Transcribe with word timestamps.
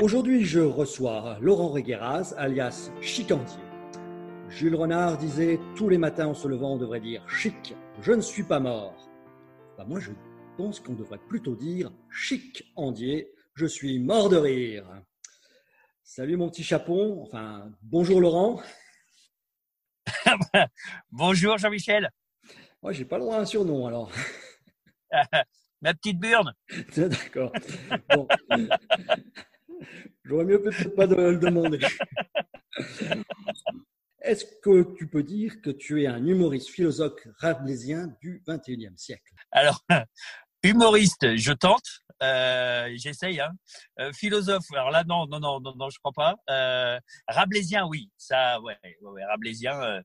Aujourd'hui, 0.00 0.44
je 0.44 0.60
reçois 0.60 1.38
Laurent 1.40 1.70
Regueras, 1.70 2.32
alias 2.36 2.92
Chicandier. 3.00 3.58
Jules 4.48 4.76
Renard 4.76 5.18
disait 5.18 5.58
Tous 5.74 5.88
les 5.88 5.98
matins 5.98 6.28
en 6.28 6.34
se 6.34 6.46
levant, 6.46 6.74
on 6.74 6.76
devrait 6.76 7.00
dire 7.00 7.28
Chic, 7.28 7.74
je 8.00 8.12
ne 8.12 8.20
suis 8.20 8.44
pas 8.44 8.60
mort. 8.60 8.94
Bah, 9.76 9.84
moi, 9.88 9.98
je 9.98 10.12
pense 10.56 10.78
qu'on 10.78 10.92
devrait 10.92 11.18
plutôt 11.28 11.56
dire 11.56 11.90
Chic 12.12 12.70
Andier, 12.76 13.32
je 13.54 13.66
suis 13.66 13.98
mort 13.98 14.28
de 14.28 14.36
rire. 14.36 14.84
Salut 16.04 16.36
mon 16.36 16.48
petit 16.48 16.62
chapon, 16.62 17.20
enfin, 17.20 17.68
bonjour 17.82 18.20
Laurent. 18.20 18.62
bonjour 21.10 21.58
Jean-Michel. 21.58 22.08
Moi, 22.84 22.92
j'ai 22.92 23.04
pas 23.04 23.18
le 23.18 23.24
droit 23.24 23.38
à 23.38 23.40
un 23.40 23.46
surnom 23.46 23.88
alors. 23.88 24.12
Ma 25.82 25.92
petite 25.94 26.20
burne. 26.20 26.54
D'accord. 26.96 27.52
Bon. 28.10 28.28
J'aurais 30.24 30.44
mieux 30.44 30.60
peut-être 30.62 30.94
pas 30.94 31.06
de 31.06 31.14
le 31.14 31.38
demander. 31.38 31.80
Est-ce 34.20 34.44
que 34.62 34.94
tu 34.94 35.08
peux 35.08 35.22
dire 35.22 35.60
que 35.62 35.70
tu 35.70 36.02
es 36.02 36.06
un 36.06 36.24
humoriste 36.26 36.68
philosophe 36.68 37.26
rabelaisien 37.38 38.14
du 38.20 38.42
21e 38.46 38.96
siècle? 38.96 39.32
Alors, 39.50 39.84
humoriste, 40.62 41.36
je 41.36 41.52
tente. 41.52 42.02
Euh, 42.22 42.90
J'essaye. 42.96 43.40
Hein. 43.40 43.50
Euh, 44.00 44.12
philosophe, 44.12 44.64
alors 44.72 44.90
là 44.90 45.04
non, 45.04 45.26
non, 45.28 45.38
non, 45.38 45.60
non, 45.60 45.74
non 45.76 45.88
je 45.88 45.98
crois 45.98 46.12
pas. 46.12 46.34
Euh, 46.50 46.98
Rabelaisien, 47.28 47.86
oui, 47.86 48.10
ça, 48.16 48.60
ouais, 48.60 48.76
ouais, 48.82 49.10
ouais 49.10 49.24
Rabelaisien. 49.24 49.80
Euh, 49.80 50.00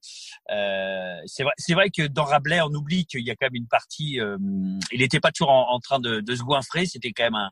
euh, 0.52 1.18
c'est 1.26 1.44
vrai, 1.44 1.54
c'est 1.58 1.74
vrai 1.74 1.90
que 1.90 2.06
dans 2.06 2.26
Rabelais, 2.26 2.62
on 2.62 2.74
oublie 2.74 3.06
qu'il 3.06 3.22
y 3.22 3.32
a 3.32 3.36
quand 3.36 3.48
même 3.48 3.56
une 3.56 3.68
partie. 3.68 4.20
Euh, 4.20 4.38
il 4.92 5.00
n'était 5.00 5.20
pas 5.20 5.32
toujours 5.32 5.50
en, 5.52 5.80
train 5.80 6.00
de, 6.00 6.20
de 6.20 6.36
se 6.36 6.44
goinfrer. 6.44 6.86
C'était 6.86 7.12
quand 7.12 7.24
même 7.24 7.36
un, 7.36 7.50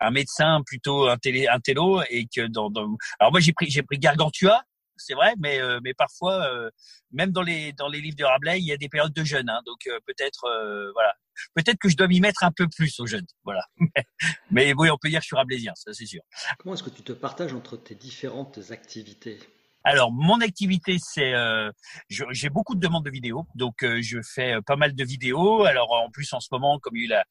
un 0.00 0.10
médecin 0.10 0.60
plutôt 0.64 1.08
un, 1.08 1.16
télé, 1.16 1.48
un 1.48 1.58
télo 1.58 2.02
et 2.08 2.26
que 2.26 2.46
dans, 2.46 2.70
dans... 2.70 2.96
alors 3.18 3.32
moi 3.32 3.40
j'ai 3.40 3.52
pris 3.52 3.68
j'ai 3.70 3.82
pris 3.82 3.98
Gargantua 3.98 4.62
c'est 4.96 5.14
vrai, 5.14 5.34
mais 5.38 5.60
euh, 5.60 5.80
mais 5.82 5.94
parfois, 5.94 6.46
euh, 6.46 6.70
même 7.12 7.30
dans 7.30 7.42
les 7.42 7.72
dans 7.72 7.88
les 7.88 8.00
livres 8.00 8.16
de 8.16 8.24
Rabelais, 8.24 8.58
il 8.58 8.66
y 8.66 8.72
a 8.72 8.76
des 8.76 8.88
périodes 8.88 9.12
de 9.12 9.24
jeûne, 9.24 9.48
hein, 9.48 9.60
donc 9.66 9.86
euh, 9.86 9.98
peut-être 10.06 10.42
voilà, 10.94 11.14
peut-être 11.54 11.78
que 11.78 11.88
je 11.88 11.96
dois 11.96 12.08
m'y 12.08 12.20
mettre 12.20 12.44
un 12.44 12.52
peu 12.52 12.68
plus 12.68 12.98
au 13.00 13.06
jeûne, 13.06 13.26
voilà. 13.44 13.62
mais 14.50 14.72
oui, 14.76 14.90
on 14.90 14.98
peut 14.98 15.08
dire 15.08 15.20
que 15.20 15.24
je 15.24 15.28
suis 15.28 15.36
rabelaisien, 15.36 15.72
ça 15.76 15.92
c'est 15.92 16.06
sûr. 16.06 16.22
Comment 16.58 16.74
est-ce 16.74 16.82
que 16.82 16.90
tu 16.90 17.02
te 17.02 17.12
partages 17.12 17.52
entre 17.52 17.76
tes 17.76 17.94
différentes 17.94 18.58
activités? 18.70 19.38
Alors, 19.84 20.10
mon 20.12 20.40
activité, 20.40 20.96
c'est, 20.98 21.34
euh, 21.34 21.70
j'ai 22.08 22.48
beaucoup 22.48 22.74
de 22.74 22.80
demandes 22.80 23.04
de 23.04 23.10
vidéos, 23.10 23.46
donc 23.54 23.82
euh, 23.82 24.00
je 24.00 24.18
fais 24.22 24.54
pas 24.66 24.76
mal 24.76 24.94
de 24.94 25.04
vidéos. 25.04 25.64
Alors, 25.64 25.92
en 25.92 26.10
plus, 26.10 26.32
en 26.32 26.40
ce 26.40 26.48
moment, 26.52 26.78
comme 26.78 26.96
il 26.96 27.00
y 27.00 27.02
a 27.02 27.04
eu 27.04 27.08
la, 27.08 27.24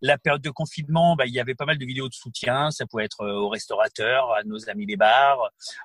la 0.00 0.18
période 0.18 0.40
de 0.40 0.50
confinement, 0.50 1.16
bah, 1.16 1.26
il 1.26 1.34
y 1.34 1.40
avait 1.40 1.54
pas 1.54 1.66
mal 1.66 1.76
de 1.76 1.84
vidéos 1.84 2.08
de 2.08 2.14
soutien. 2.14 2.70
Ça 2.70 2.86
pouvait 2.86 3.04
être 3.04 3.26
aux 3.26 3.50
restaurateurs, 3.50 4.32
à 4.32 4.42
nos 4.44 4.70
amis 4.70 4.86
des 4.86 4.96
bars. 4.96 5.38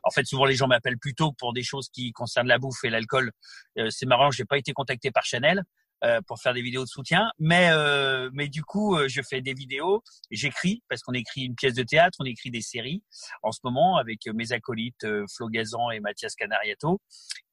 En 0.04 0.12
fait, 0.12 0.26
souvent, 0.26 0.46
les 0.46 0.56
gens 0.56 0.68
m'appellent 0.68 0.98
plutôt 0.98 1.34
pour 1.34 1.52
des 1.52 1.64
choses 1.64 1.90
qui 1.90 2.14
concernent 2.14 2.48
la 2.48 2.58
bouffe 2.58 2.84
et 2.86 2.90
l'alcool. 2.90 3.32
Euh, 3.78 3.90
c'est 3.90 4.06
marrant, 4.06 4.32
j'ai 4.32 4.46
pas 4.46 4.58
été 4.58 4.72
contacté 4.72 5.12
par 5.12 5.26
Chanel. 5.26 5.64
Euh, 6.06 6.20
pour 6.28 6.42
faire 6.42 6.54
des 6.54 6.62
vidéos 6.62 6.84
de 6.84 6.90
soutien. 6.90 7.32
Mais 7.40 7.70
euh, 7.72 8.30
mais 8.34 8.50
du 8.50 8.62
coup, 8.62 8.98
euh, 8.98 9.08
je 9.08 9.22
fais 9.22 9.40
des 9.40 9.54
vidéos, 9.54 10.04
j'écris 10.32 10.84
parce 10.90 11.02
qu'on 11.02 11.14
écrit 11.14 11.44
une 11.44 11.56
pièce 11.56 11.76
de 11.76 11.84
théâtre, 11.84 12.18
on 12.20 12.26
écrit 12.26 12.52
des 12.52 12.60
séries 12.60 13.02
en 13.42 13.54
ce 13.54 13.60
moment 13.64 13.96
avec 13.96 14.20
mes 14.34 14.52
acolytes 14.52 15.08
Flo 15.34 15.48
Gazan 15.48 15.92
et 15.92 16.02
Mathias 16.02 16.36
Canariato. 16.36 17.00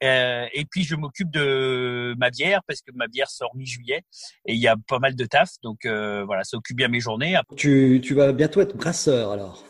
et 0.01 0.65
puis 0.69 0.83
je 0.83 0.97
m'occupe 0.97 1.31
de 1.31 2.17
ma 2.19 2.31
bière 2.31 2.63
parce 2.67 2.81
que 2.81 2.91
ma 2.93 3.07
bière 3.07 3.31
sort 3.31 3.55
mi-juillet 3.55 4.03
et 4.47 4.55
il 4.55 4.61
y 4.61 4.67
a 4.67 4.75
pas 4.89 4.99
mal 4.99 5.15
de 5.15 5.25
taf. 5.27 5.51
Donc 5.63 5.87
voilà, 5.87 6.43
ça 6.43 6.57
occupe 6.57 6.77
bien 6.77 6.89
mes 6.89 7.01
journées. 7.01 7.39
Tu 7.57 8.01
tu 8.03 8.15
vas 8.15 8.33
bientôt 8.33 8.61
être 8.63 8.77
brasseur 8.77 9.31
alors. 9.31 9.70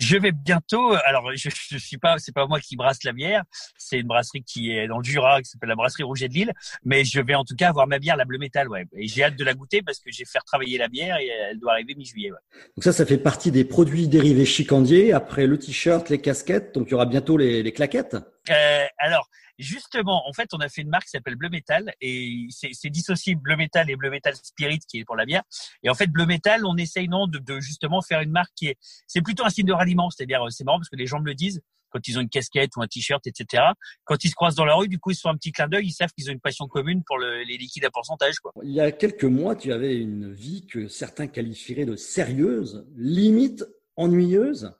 Je 0.00 0.16
vais 0.16 0.32
bientôt. 0.32 0.94
Alors, 1.04 1.30
je, 1.34 1.48
je 1.50 1.78
suis 1.78 1.98
pas, 1.98 2.18
c'est 2.18 2.34
pas 2.34 2.46
moi 2.46 2.60
qui 2.60 2.76
brasse 2.76 3.04
la 3.04 3.12
bière. 3.12 3.42
C'est 3.76 3.98
une 3.98 4.06
brasserie 4.06 4.42
qui 4.42 4.72
est 4.72 4.88
dans 4.88 4.98
le 4.98 5.04
Jura, 5.04 5.40
qui 5.42 5.50
s'appelle 5.50 5.68
la 5.68 5.76
brasserie 5.76 6.02
Rouget 6.02 6.28
de 6.28 6.34
Lille. 6.34 6.52
Mais 6.84 7.04
je 7.04 7.20
vais 7.20 7.34
en 7.34 7.44
tout 7.44 7.56
cas 7.56 7.68
avoir 7.68 7.86
ma 7.86 7.98
bière, 7.98 8.16
la 8.16 8.24
Bleu 8.24 8.38
Métal, 8.38 8.68
ouais. 8.68 8.86
Et 8.96 9.06
j'ai 9.06 9.24
hâte 9.24 9.36
de 9.36 9.44
la 9.44 9.54
goûter 9.54 9.82
parce 9.82 9.98
que 10.00 10.10
j'ai 10.10 10.24
fait 10.24 10.38
travailler 10.44 10.78
la 10.78 10.88
bière 10.88 11.16
et 11.18 11.28
elle 11.28 11.58
doit 11.58 11.72
arriver 11.72 11.94
mi-juillet. 11.94 12.32
Ouais. 12.32 12.38
Donc 12.76 12.84
ça, 12.84 12.92
ça 12.92 13.06
fait 13.06 13.18
partie 13.18 13.50
des 13.50 13.64
produits 13.64 14.08
dérivés 14.08 14.44
chicandiers. 14.46 15.12
Après 15.12 15.46
le 15.46 15.58
t-shirt, 15.58 16.08
les 16.10 16.20
casquettes, 16.20 16.74
donc 16.74 16.88
il 16.88 16.92
y 16.92 16.94
aura 16.94 17.06
bientôt 17.06 17.36
les, 17.36 17.62
les 17.62 17.72
claquettes. 17.72 18.16
Euh, 18.50 18.84
alors, 18.98 19.28
Justement, 19.58 20.28
en 20.28 20.32
fait, 20.32 20.48
on 20.52 20.58
a 20.58 20.68
fait 20.68 20.82
une 20.82 20.88
marque 20.88 21.04
qui 21.04 21.10
s'appelle 21.10 21.36
Bleu 21.36 21.48
Métal 21.48 21.92
et 22.00 22.46
c'est 22.50 22.90
dissocié 22.90 23.34
Bleu 23.34 23.56
Métal 23.56 23.90
et 23.90 23.96
Bleu 23.96 24.10
Métal 24.10 24.34
Spirit 24.36 24.80
qui 24.88 24.98
est 24.98 25.04
pour 25.04 25.16
la 25.16 25.24
bière. 25.24 25.42
Et 25.82 25.90
en 25.90 25.94
fait, 25.94 26.08
Bleu 26.08 26.26
Métal, 26.26 26.66
on 26.66 26.76
essaye 26.76 27.08
non 27.08 27.26
de, 27.26 27.38
de 27.38 27.60
justement 27.60 28.02
faire 28.02 28.20
une 28.20 28.30
marque 28.30 28.52
qui 28.54 28.68
est, 28.68 28.76
c'est 29.06 29.22
plutôt 29.22 29.44
un 29.44 29.50
signe 29.50 29.66
de 29.66 29.72
ralliement. 29.72 30.10
C'est-à-dire, 30.10 30.40
c'est 30.50 30.64
marrant 30.64 30.78
parce 30.78 30.90
que 30.90 30.96
les 30.96 31.06
gens 31.06 31.20
me 31.20 31.26
le 31.26 31.34
disent 31.34 31.62
quand 31.90 32.06
ils 32.08 32.18
ont 32.18 32.20
une 32.20 32.28
casquette 32.28 32.76
ou 32.76 32.82
un 32.82 32.86
t-shirt, 32.86 33.26
etc. 33.26 33.62
Quand 34.04 34.22
ils 34.24 34.28
se 34.28 34.34
croisent 34.34 34.56
dans 34.56 34.64
la 34.64 34.74
rue, 34.74 34.88
du 34.88 34.98
coup, 34.98 35.10
ils 35.10 35.16
font 35.16 35.30
un 35.30 35.36
petit 35.36 35.52
clin 35.52 35.68
d'œil, 35.68 35.86
ils 35.86 35.92
savent 35.92 36.10
qu'ils 36.16 36.28
ont 36.28 36.32
une 36.32 36.40
passion 36.40 36.66
commune 36.66 37.02
pour 37.04 37.18
le, 37.18 37.42
les 37.42 37.56
liquides 37.56 37.84
à 37.84 37.90
pourcentage. 37.90 38.38
Quoi. 38.40 38.52
Il 38.62 38.72
y 38.72 38.80
a 38.80 38.92
quelques 38.92 39.24
mois, 39.24 39.56
tu 39.56 39.72
avais 39.72 39.96
une 39.96 40.32
vie 40.32 40.66
que 40.66 40.88
certains 40.88 41.26
qualifieraient 41.26 41.86
de 41.86 41.96
sérieuse, 41.96 42.86
limite 42.96 43.64
ennuyeuse. 43.96 44.72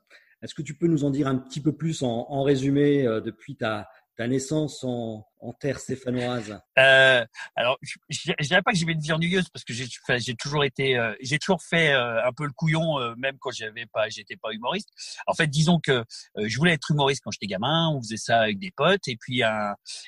Est-ce 0.43 0.55
que 0.55 0.63
tu 0.63 0.75
peux 0.75 0.87
nous 0.87 1.05
en 1.05 1.11
dire 1.11 1.27
un 1.27 1.37
petit 1.37 1.61
peu 1.61 1.73
plus 1.73 2.03
en, 2.03 2.27
en 2.29 2.43
résumé 2.43 3.07
euh, 3.07 3.21
depuis 3.21 3.57
ta, 3.57 3.89
ta 4.17 4.27
naissance 4.27 4.85
en, 4.85 5.25
en 5.41 5.53
terre 5.53 5.79
stéphanoise 5.79 6.59
euh, 6.79 7.25
Alors, 7.55 7.79
je, 7.83 7.95
je, 8.09 8.47
dirais 8.47 8.63
pas 8.63 8.73
que 8.73 8.79
j'ai 8.79 8.87
une 8.87 9.01
vie 9.01 9.13
ennuyeuse 9.13 9.49
parce 9.51 9.65
que 9.65 9.73
j'ai 9.73 10.35
toujours 10.35 10.65
été, 10.65 10.99
euh, 10.99 11.15
j'ai 11.21 11.39
toujours 11.39 11.63
fait 11.63 11.93
euh, 11.93 12.25
un 12.25 12.33
peu 12.33 12.45
le 12.45 12.53
couillon, 12.53 12.99
euh, 12.99 13.15
même 13.17 13.37
quand 13.39 13.51
j'avais 13.51 13.87
pas, 13.87 14.09
j'étais 14.09 14.37
pas 14.37 14.53
humoriste. 14.53 14.89
En 15.27 15.35
fait, 15.35 15.47
disons 15.47 15.79
que 15.79 15.93
euh, 15.93 16.05
je 16.47 16.57
voulais 16.57 16.73
être 16.73 16.91
humoriste 16.91 17.23
quand 17.25 17.31
j'étais 17.31 17.47
gamin. 17.47 17.91
On 17.91 18.01
faisait 18.01 18.17
ça 18.17 18.41
avec 18.41 18.59
des 18.59 18.71
potes 18.71 19.09
et 19.09 19.17
puis 19.17 19.43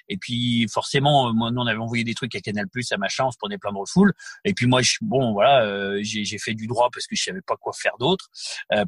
et 0.09 0.17
puis 0.17 0.67
forcément, 0.73 1.33
moi, 1.35 1.51
nous 1.51 1.61
on 1.61 1.67
avait 1.67 1.79
envoyé 1.79 2.05
des 2.05 2.15
trucs 2.15 2.35
à 2.35 2.41
Canal 2.41 2.69
Plus, 2.69 2.91
à 2.93 2.97
machin, 2.97 3.25
on 3.27 3.31
se 3.31 3.39
prenait 3.39 3.59
plein 3.59 3.73
de 3.73 3.79
refoule. 3.79 4.13
Et 4.45 4.55
puis 4.55 4.67
moi, 4.67 4.83
je, 4.83 4.97
bon, 5.03 5.33
voilà, 5.33 6.03
j'ai 6.03 6.39
fait 6.39 6.55
du 6.55 6.67
droit 6.67 6.89
parce 6.93 7.07
que 7.07 7.17
je 7.17 7.23
savais 7.23 7.41
pas 7.43 7.57
quoi 7.57 7.73
faire 7.73 7.97
d'autre, 7.99 8.29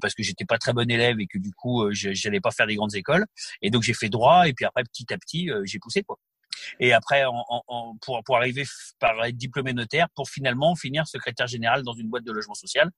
parce 0.00 0.14
que 0.14 0.22
j'étais 0.22 0.44
pas 0.44 0.58
très 0.58 0.72
bon 0.72 0.90
élève 0.90 1.20
et 1.20 1.26
que 1.26 1.38
du 1.38 1.52
coup, 1.52 1.90
j'allais 1.92 2.40
pas 2.40 2.50
faire 2.50 2.66
des 2.66 2.76
grandes 2.76 2.94
écoles. 2.94 3.26
Et 3.62 3.70
donc 3.70 3.82
j'ai 3.82 3.94
fait 3.94 4.08
droit 4.08 4.48
et 4.48 4.52
puis 4.52 4.64
après 4.64 4.84
petit 4.84 5.12
à 5.12 5.18
petit, 5.18 5.50
j'ai 5.64 5.78
poussé 5.78 6.02
quoi 6.02 6.18
et 6.78 6.92
après 6.92 7.24
en, 7.24 7.44
en, 7.48 7.96
pour, 8.00 8.22
pour 8.24 8.36
arriver 8.36 8.64
par 8.98 9.24
être 9.24 9.36
diplômé 9.36 9.72
notaire 9.72 10.08
pour 10.14 10.28
finalement 10.28 10.74
finir 10.76 11.06
secrétaire 11.06 11.46
général 11.46 11.82
dans 11.82 11.94
une 11.94 12.08
boîte 12.08 12.24
de 12.24 12.32
logement 12.32 12.54
social 12.54 12.90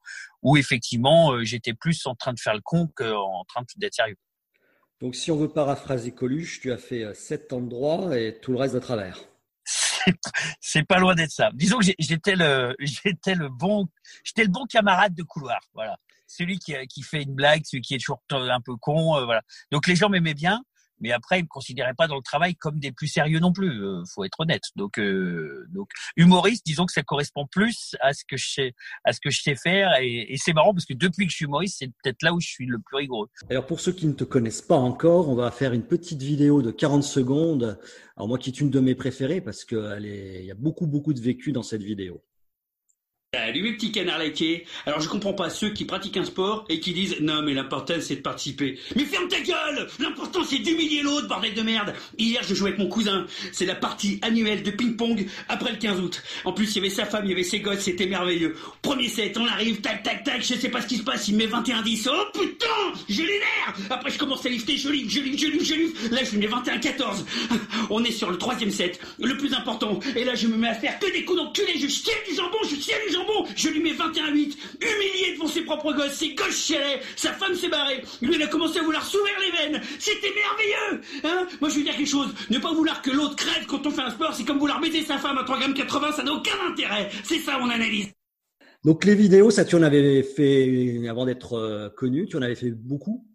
où 0.42 0.56
effectivement 0.56 1.32
euh, 1.32 1.44
j'étais 1.44 1.74
plus 1.74 2.06
en 2.06 2.14
train 2.14 2.32
de 2.32 2.40
faire 2.40 2.54
le 2.54 2.60
con 2.60 2.88
qu'en 2.94 3.44
train 3.44 3.62
d'être 3.76 3.94
sérieux. 3.94 4.16
Donc 5.00 5.14
si 5.16 5.30
on 5.30 5.36
veut 5.36 5.48
paraphraser 5.48 6.12
Coluche, 6.12 6.60
tu 6.60 6.72
as 6.72 6.78
fait 6.78 7.12
sept 7.14 7.52
ans 7.52 7.60
de 7.60 7.68
droit 7.68 8.16
et 8.16 8.38
tout 8.40 8.52
le 8.52 8.58
reste 8.58 8.74
de 8.74 8.80
travers. 8.80 9.18
C'est 10.60 10.84
pas 10.84 10.98
loin 10.98 11.14
d'être 11.14 11.30
ça. 11.30 11.50
Disons 11.54 11.78
que 11.78 11.86
j'étais 11.98 12.36
le 12.36 12.74
j'étais 12.80 13.34
le 13.34 13.48
bon 13.48 13.86
j'étais 14.24 14.44
le 14.44 14.50
bon 14.50 14.64
camarade 14.66 15.14
de 15.14 15.22
couloir, 15.22 15.60
voilà. 15.74 15.96
Celui 16.26 16.58
qui, 16.58 16.74
qui 16.88 17.02
fait 17.02 17.22
une 17.22 17.34
blague, 17.34 17.62
celui 17.64 17.82
qui 17.82 17.94
est 17.94 17.98
toujours 17.98 18.22
un 18.30 18.60
peu 18.60 18.74
con, 18.76 19.16
euh, 19.16 19.24
voilà. 19.24 19.42
Donc 19.70 19.86
les 19.86 19.96
gens 19.96 20.08
m'aimaient 20.08 20.34
bien, 20.34 20.62
mais 21.02 21.12
après 21.12 21.40
ils 21.40 21.42
me 21.42 21.48
considéraient 21.48 21.94
pas 21.94 22.06
dans 22.06 22.16
le 22.16 22.22
travail 22.22 22.54
comme 22.54 22.78
des 22.78 22.92
plus 22.92 23.08
sérieux 23.08 23.40
non 23.40 23.52
plus. 23.52 23.82
Euh, 23.82 24.02
faut 24.14 24.24
être 24.24 24.40
honnête. 24.40 24.62
Donc 24.76 24.98
euh, 24.98 25.66
donc 25.70 25.90
humoriste, 26.16 26.64
disons 26.64 26.86
que 26.86 26.92
ça 26.92 27.02
correspond 27.02 27.46
plus 27.46 27.94
à 28.00 28.14
ce 28.14 28.24
que 28.24 28.36
je 28.36 28.48
sais 28.48 28.74
à 29.04 29.12
ce 29.12 29.20
que 29.20 29.30
je 29.30 29.42
sais 29.42 29.56
faire 29.56 29.90
et, 30.00 30.32
et 30.32 30.36
c'est 30.38 30.52
marrant 30.52 30.72
parce 30.72 30.86
que 30.86 30.94
depuis 30.94 31.26
que 31.26 31.32
je 31.32 31.36
suis 31.36 31.44
humoriste, 31.44 31.76
c'est 31.80 31.88
peut-être 32.02 32.22
là 32.22 32.32
où 32.32 32.40
je 32.40 32.48
suis 32.48 32.66
le 32.66 32.78
plus 32.78 32.96
rigoureux. 32.96 33.28
Alors 33.50 33.66
pour 33.66 33.80
ceux 33.80 33.92
qui 33.92 34.06
ne 34.06 34.12
te 34.12 34.24
connaissent 34.24 34.62
pas 34.62 34.76
encore, 34.76 35.28
on 35.28 35.34
va 35.34 35.50
faire 35.50 35.72
une 35.72 35.84
petite 35.84 36.22
vidéo 36.22 36.62
de 36.62 36.70
40 36.70 37.02
secondes. 37.02 37.78
Alors 38.16 38.28
moi 38.28 38.38
qui 38.38 38.50
est 38.50 38.60
une 38.60 38.70
de 38.70 38.80
mes 38.80 38.94
préférées 38.94 39.40
parce 39.40 39.64
qu'il 39.64 40.44
y 40.44 40.50
a 40.50 40.54
beaucoup 40.54 40.86
beaucoup 40.86 41.12
de 41.12 41.20
vécu 41.20 41.52
dans 41.52 41.62
cette 41.62 41.82
vidéo. 41.82 42.22
Salut 43.34 43.62
mes 43.62 43.72
petits 43.72 43.92
canards 43.92 44.18
laqués. 44.18 44.66
Alors 44.84 45.00
je 45.00 45.08
comprends 45.08 45.32
pas 45.32 45.48
ceux 45.48 45.70
qui 45.70 45.86
pratiquent 45.86 46.18
un 46.18 46.26
sport 46.26 46.66
et 46.68 46.80
qui 46.80 46.92
disent 46.92 47.16
non 47.22 47.40
mais 47.40 47.54
l'important 47.54 47.94
c'est 47.98 48.16
de 48.16 48.20
participer. 48.20 48.78
Mais 48.94 49.06
ferme 49.06 49.26
ta 49.26 49.40
gueule 49.40 49.88
L'important 50.00 50.44
c'est 50.44 50.58
d'humilier 50.58 51.00
l'autre, 51.00 51.28
bordel 51.28 51.54
de 51.54 51.62
merde 51.62 51.94
Hier 52.18 52.42
je 52.46 52.54
jouais 52.54 52.68
avec 52.68 52.78
mon 52.78 52.88
cousin. 52.88 53.26
C'est 53.52 53.64
la 53.64 53.74
partie 53.74 54.18
annuelle 54.20 54.62
de 54.62 54.70
ping-pong 54.70 55.26
après 55.48 55.70
le 55.70 55.78
15 55.78 56.00
août. 56.00 56.22
En 56.44 56.52
plus 56.52 56.72
il 56.72 56.76
y 56.76 56.78
avait 56.80 56.94
sa 56.94 57.06
femme, 57.06 57.24
il 57.24 57.30
y 57.30 57.32
avait 57.32 57.42
ses 57.42 57.60
gosses, 57.60 57.78
c'était 57.78 58.04
merveilleux. 58.04 58.54
Premier 58.82 59.08
set, 59.08 59.34
on 59.38 59.46
arrive, 59.46 59.80
tac 59.80 60.02
tac 60.02 60.24
tac, 60.24 60.42
je 60.42 60.52
sais 60.52 60.68
pas 60.68 60.82
ce 60.82 60.88
qui 60.88 60.98
se 60.98 61.02
passe, 61.02 61.26
il 61.28 61.36
met 61.36 61.46
21-10. 61.46 62.10
Oh 62.12 62.38
putain 62.38 62.66
J'ai 63.08 63.22
les 63.22 63.38
nerfs 63.38 63.76
Après 63.88 64.10
je 64.10 64.18
commence 64.18 64.44
à 64.44 64.50
lifter, 64.50 64.76
je 64.76 64.90
livre, 64.90 65.08
je 65.08 65.20
livre, 65.20 65.38
je 65.38 65.46
livre, 65.46 65.64
je 65.64 65.74
livre. 65.74 65.94
Là 66.10 66.20
je 66.22 66.36
mets 66.36 66.48
21-14. 66.48 67.24
On 67.88 68.04
est 68.04 68.12
sur 68.12 68.30
le 68.30 68.36
troisième 68.36 68.70
set, 68.70 69.00
le 69.18 69.38
plus 69.38 69.54
important. 69.54 70.00
Et 70.16 70.24
là 70.24 70.34
je 70.34 70.48
me 70.48 70.56
mets 70.58 70.68
à 70.68 70.74
faire 70.74 70.98
que 70.98 71.10
des 71.10 71.24
coups 71.24 71.38
d'enculé, 71.38 71.72
je 71.78 71.86
tiens 71.86 72.12
du 72.28 72.36
jambon, 72.36 72.58
je 72.68 72.76
tiens 72.76 72.98
du 73.06 73.10
jambon 73.14 73.21
bon, 73.26 73.46
je 73.56 73.68
lui 73.68 73.80
mets 73.80 73.92
21-8, 73.92 74.56
humilié 74.80 75.34
devant 75.34 75.46
ses 75.46 75.62
propres 75.62 75.92
gosses, 75.92 76.14
ses 76.14 76.34
gosses 76.34 76.66
chialaient, 76.66 77.00
sa 77.16 77.32
femme 77.32 77.54
s'est 77.54 77.68
barrée, 77.68 78.02
lui 78.20 78.34
il 78.34 78.42
a 78.42 78.46
commencé 78.46 78.78
à 78.78 78.82
vouloir 78.82 79.04
s'ouvrir 79.04 79.34
les 79.40 79.50
veines, 79.50 79.82
c'était 79.98 80.32
merveilleux 80.34 81.02
hein 81.24 81.46
Moi 81.60 81.70
je 81.70 81.76
veux 81.76 81.84
dire 81.84 81.96
quelque 81.96 82.08
chose, 82.08 82.32
ne 82.50 82.58
pas 82.58 82.72
vouloir 82.72 83.02
que 83.02 83.10
l'autre 83.10 83.36
crève 83.36 83.66
quand 83.66 83.86
on 83.86 83.90
fait 83.90 84.02
un 84.02 84.10
sport, 84.10 84.34
c'est 84.34 84.44
comme 84.44 84.58
vouloir 84.58 84.80
baiser 84.80 85.02
sa 85.02 85.18
femme 85.18 85.38
à 85.38 85.44
3,80 85.44 86.16
ça 86.16 86.22
n'a 86.22 86.32
aucun 86.32 86.56
intérêt, 86.70 87.10
c'est 87.24 87.38
ça 87.38 87.58
mon 87.58 87.70
analyse. 87.70 88.12
Donc 88.84 89.04
les 89.04 89.14
vidéos, 89.14 89.50
ça 89.50 89.64
tu 89.64 89.76
en 89.76 89.82
avais 89.82 90.22
fait 90.22 91.06
avant 91.08 91.26
d'être 91.26 91.54
euh, 91.54 91.88
connu, 91.90 92.26
tu 92.26 92.36
en 92.36 92.42
avais 92.42 92.56
fait 92.56 92.70
beaucoup? 92.70 93.26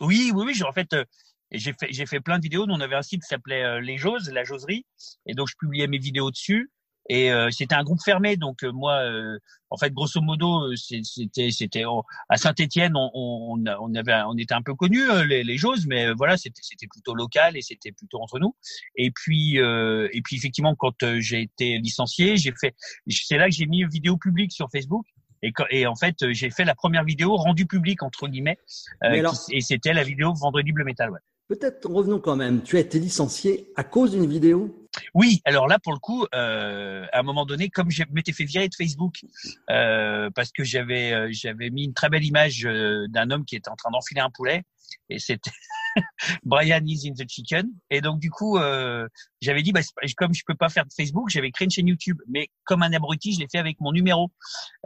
Oui, 0.00 0.32
oui, 0.34 0.44
oui, 0.46 0.62
en 0.62 0.72
fait... 0.72 0.92
Euh, 0.92 1.04
j'ai 1.52 1.72
fait, 1.72 1.88
j'ai 1.90 2.06
fait 2.06 2.20
plein 2.20 2.38
de 2.38 2.42
vidéos. 2.42 2.66
Nous, 2.66 2.74
on 2.74 2.80
avait 2.80 2.94
un 2.94 3.02
site 3.02 3.22
qui 3.22 3.28
s'appelait 3.28 3.64
euh, 3.64 3.80
Les 3.80 3.96
Joses, 3.96 4.30
la 4.30 4.44
Joserie. 4.44 4.86
Et 5.26 5.34
donc, 5.34 5.48
je 5.48 5.56
publiais 5.58 5.86
mes 5.88 5.98
vidéos 5.98 6.30
dessus. 6.30 6.70
Et 7.12 7.32
euh, 7.32 7.48
c'était 7.50 7.74
un 7.74 7.82
groupe 7.82 8.00
fermé, 8.04 8.36
donc 8.36 8.62
euh, 8.62 8.70
moi, 8.70 9.00
euh, 9.00 9.36
en 9.68 9.76
fait, 9.76 9.92
grosso 9.92 10.20
modo, 10.20 10.76
c'était 10.76 11.50
c'était 11.50 11.82
à 12.28 12.36
Saint-Étienne, 12.36 12.92
on, 12.94 13.10
on, 13.12 13.64
on, 13.80 13.94
avait 13.96 14.14
on 14.28 14.36
était 14.36 14.54
un 14.54 14.62
peu 14.62 14.76
connus 14.76 15.02
les, 15.26 15.42
les 15.42 15.56
Joses, 15.56 15.88
mais 15.88 16.12
voilà, 16.12 16.36
c'était 16.36 16.60
c'était 16.62 16.86
plutôt 16.86 17.16
local 17.16 17.56
et 17.56 17.62
c'était 17.62 17.90
plutôt 17.90 18.20
entre 18.20 18.38
nous. 18.38 18.54
Et 18.94 19.10
puis 19.10 19.56
et 19.56 20.22
puis 20.22 20.36
effectivement, 20.36 20.76
quand 20.76 20.94
j'ai 21.18 21.42
été 21.42 21.78
licencié, 21.78 22.36
j'ai 22.36 22.52
fait, 22.60 22.76
c'est 23.08 23.38
là 23.38 23.48
que 23.48 23.54
j'ai 23.56 23.66
mis 23.66 23.80
une 23.80 23.88
vidéo 23.88 24.16
publique 24.16 24.52
sur 24.52 24.68
Facebook. 24.70 25.04
Et, 25.42 25.52
et, 25.70 25.86
en 25.86 25.96
fait, 25.96 26.14
j'ai 26.30 26.50
fait 26.50 26.64
la 26.64 26.74
première 26.76 27.02
vidéo 27.02 27.34
rendue 27.34 27.66
publique 27.66 28.04
entre 28.04 28.28
guillemets, 28.28 28.58
et 29.02 29.60
c'était 29.60 29.94
la 29.94 30.04
vidéo 30.04 30.32
Vendredi 30.34 30.70
Bleu 30.70 30.84
Métal. 30.84 31.10
Ouais. 31.10 31.18
Peut-être 31.48 31.90
revenons 31.90 32.20
quand 32.20 32.36
même. 32.36 32.62
Tu 32.62 32.76
as 32.76 32.80
été 32.80 33.00
licencié 33.00 33.72
à 33.74 33.82
cause 33.82 34.12
d'une 34.12 34.26
vidéo? 34.26 34.79
Oui, 35.14 35.40
alors 35.44 35.68
là 35.68 35.78
pour 35.78 35.92
le 35.92 35.98
coup, 35.98 36.26
euh, 36.34 37.06
à 37.12 37.20
un 37.20 37.22
moment 37.22 37.46
donné, 37.46 37.68
comme 37.68 37.90
je 37.90 38.02
m'étais 38.10 38.32
fait 38.32 38.44
virer 38.44 38.68
de 38.68 38.74
Facebook 38.74 39.24
euh, 39.70 40.30
parce 40.34 40.50
que 40.52 40.64
j'avais 40.64 41.12
euh, 41.12 41.28
j'avais 41.30 41.70
mis 41.70 41.84
une 41.84 41.94
très 41.94 42.08
belle 42.08 42.24
image 42.24 42.64
euh, 42.64 43.06
d'un 43.08 43.30
homme 43.30 43.44
qui 43.44 43.56
était 43.56 43.70
en 43.70 43.76
train 43.76 43.90
d'enfiler 43.90 44.20
un 44.20 44.30
poulet 44.30 44.62
et 45.08 45.18
c'était 45.18 45.50
Brian 46.44 46.84
is 46.86 47.08
in 47.08 47.14
the 47.14 47.28
chicken. 47.28 47.70
Et 47.90 48.00
donc 48.00 48.20
du 48.20 48.30
coup, 48.30 48.58
euh, 48.58 49.08
j'avais 49.40 49.62
dit, 49.62 49.72
bah, 49.72 49.80
comme 50.16 50.34
je 50.34 50.42
peux 50.46 50.54
pas 50.54 50.68
faire 50.68 50.84
de 50.84 50.92
Facebook, 50.96 51.28
j'avais 51.30 51.50
créé 51.50 51.66
une 51.66 51.70
chaîne 51.70 51.88
YouTube. 51.88 52.18
Mais 52.28 52.48
comme 52.64 52.82
un 52.82 52.92
abruti, 52.92 53.32
je 53.32 53.40
l'ai 53.40 53.48
fait 53.50 53.58
avec 53.58 53.80
mon 53.80 53.92
numéro, 53.92 54.30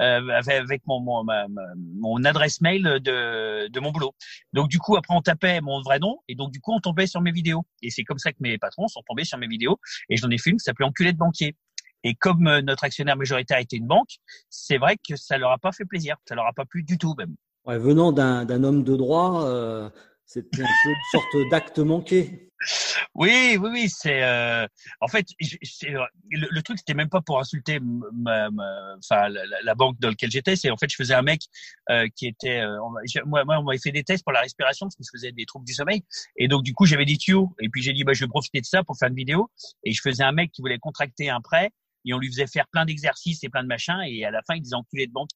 euh, 0.01 0.29
avec 0.29 0.83
mon 0.87 1.01
mon, 1.01 1.25
mon 2.01 2.25
adresse 2.25 2.61
mail 2.61 2.83
de, 2.83 3.69
de 3.69 3.81
mon 3.81 3.91
boulot. 3.91 4.15
Donc 4.53 4.69
du 4.69 4.79
coup, 4.79 4.97
après 4.97 5.15
on 5.15 5.23
tapait 5.23 5.61
mon 5.61 5.83
vrai 5.83 5.99
nom 5.99 6.19
et 6.29 6.35
donc 6.35 6.53
du 6.53 6.61
coup 6.61 6.73
on 6.73 6.81
tombait 6.81 7.07
sur 7.07 7.21
mes 7.21 7.33
vidéos. 7.33 7.67
Et 7.83 7.91
c'est 7.91 8.05
comme 8.05 8.19
ça 8.19 8.33
que 8.33 8.39
mes 8.41 8.59
patrons 8.59 8.89
sont 8.89 9.03
tombés 9.07 9.25
sur 9.25 9.39
mes 9.39 9.49
vidéos. 9.49 9.79
Et 10.09 10.17
j'en 10.17 10.31
ai 10.31 10.39
fait 10.39 10.51
une 10.51 10.57
qui 10.57 10.65
s'appelait 10.65 10.87
Enculé 10.87 11.13
de 11.13 11.19
banquier. 11.19 11.57
Et 12.05 12.15
comme 12.15 12.47
euh, 12.47 12.61
notre 12.61 12.85
actionnaire 12.85 13.17
majoritaire 13.17 13.59
était 13.59 13.77
une 13.77 13.87
banque, 13.87 14.19
c'est 14.51 14.77
vrai 14.77 14.97
que 14.97 15.17
ça 15.17 15.39
leur 15.39 15.51
a 15.51 15.59
pas 15.59 15.73
fait 15.73 15.87
plaisir. 15.87 16.17
Ça 16.29 16.35
leur 16.35 16.47
a 16.47 16.53
pas 16.53 16.67
plu 16.67 16.83
du 16.83 16.99
tout 16.99 17.15
même. 17.17 17.35
Ouais, 17.65 17.79
venant 17.79 18.13
d'un 18.13 18.63
homme 18.63 18.85
de 18.85 18.95
droit, 18.95 19.47
euh, 19.47 19.89
c'était 20.27 20.63
un 20.63 20.67
peu 20.85 20.91
une 20.91 20.97
sorte 21.13 21.51
d'acte 21.51 21.79
manqué. 21.79 22.51
Oui, 23.15 23.57
oui, 23.61 23.69
oui. 23.73 23.89
C'est 23.89 24.23
euh, 24.23 24.67
en 25.01 25.09
fait, 25.09 25.27
le, 26.31 26.61
truc, 26.63 26.79
c'était 26.79 26.95
même 26.95 27.09
pas 27.09 27.21
pour 27.21 27.39
insulter 27.39 27.79
ma, 27.81 28.49
enfin 28.99 29.29
la, 29.29 29.75
banque 29.75 29.99
dans 30.01 30.09
laquelle 30.09 30.31
j'étais. 30.31 30.57
C'est 30.57 30.71
en 30.71 30.77
fait, 30.77 30.91
je 30.91 30.97
faisais 30.97 31.15
un 31.15 31.23
mec 31.23 31.43
euh, 31.91 32.09
qui 32.17 32.27
était, 32.27 32.61
euh, 32.61 32.79
moi, 33.27 33.45
moi, 33.45 33.59
on 33.59 33.65
m'avait 33.65 33.79
fait 33.79 33.93
des 33.93 34.03
tests 34.03 34.25
pour 34.25 34.33
la 34.33 34.41
respiration 34.41 34.87
parce 34.87 34.97
que 34.97 35.05
je 35.05 35.11
faisais 35.19 35.33
des 35.33 35.45
troubles 35.45 35.67
du 35.67 35.75
sommeil. 35.75 36.03
Et 36.37 36.49
donc, 36.49 36.63
du 36.63 36.75
coup, 36.75 36.87
j'avais 36.87 37.05
des 37.05 37.17
tuyaux. 37.17 37.55
Et 37.61 37.69
puis 37.69 37.83
j'ai 37.83 37.93
dit, 37.93 38.05
bah, 38.05 38.13
je 38.15 38.25
vais 38.25 38.29
profiter 38.29 38.61
de 38.61 38.67
ça 38.67 38.83
pour 38.83 38.97
faire 38.99 39.09
une 39.09 39.17
vidéo. 39.17 39.51
Et 39.85 39.93
je 39.93 40.01
faisais 40.01 40.25
un 40.25 40.33
mec 40.33 40.51
qui 40.53 40.63
voulait 40.63 40.79
contracter 40.79 41.31
un 41.31 41.41
prêt. 41.41 41.71
Et 42.07 42.13
on 42.13 42.19
lui 42.19 42.29
faisait 42.29 42.47
faire 42.47 42.67
plein 42.69 42.85
d'exercices 42.85 43.45
et 43.45 43.49
plein 43.49 43.63
de 43.63 43.69
machins. 43.69 44.01
Et 44.07 44.25
à 44.25 44.31
la 44.31 44.43
fin, 44.43 44.55
il 44.55 44.63
disait 44.63 44.77
enculé 44.77 45.07
de 45.07 45.13
banque 45.13 45.31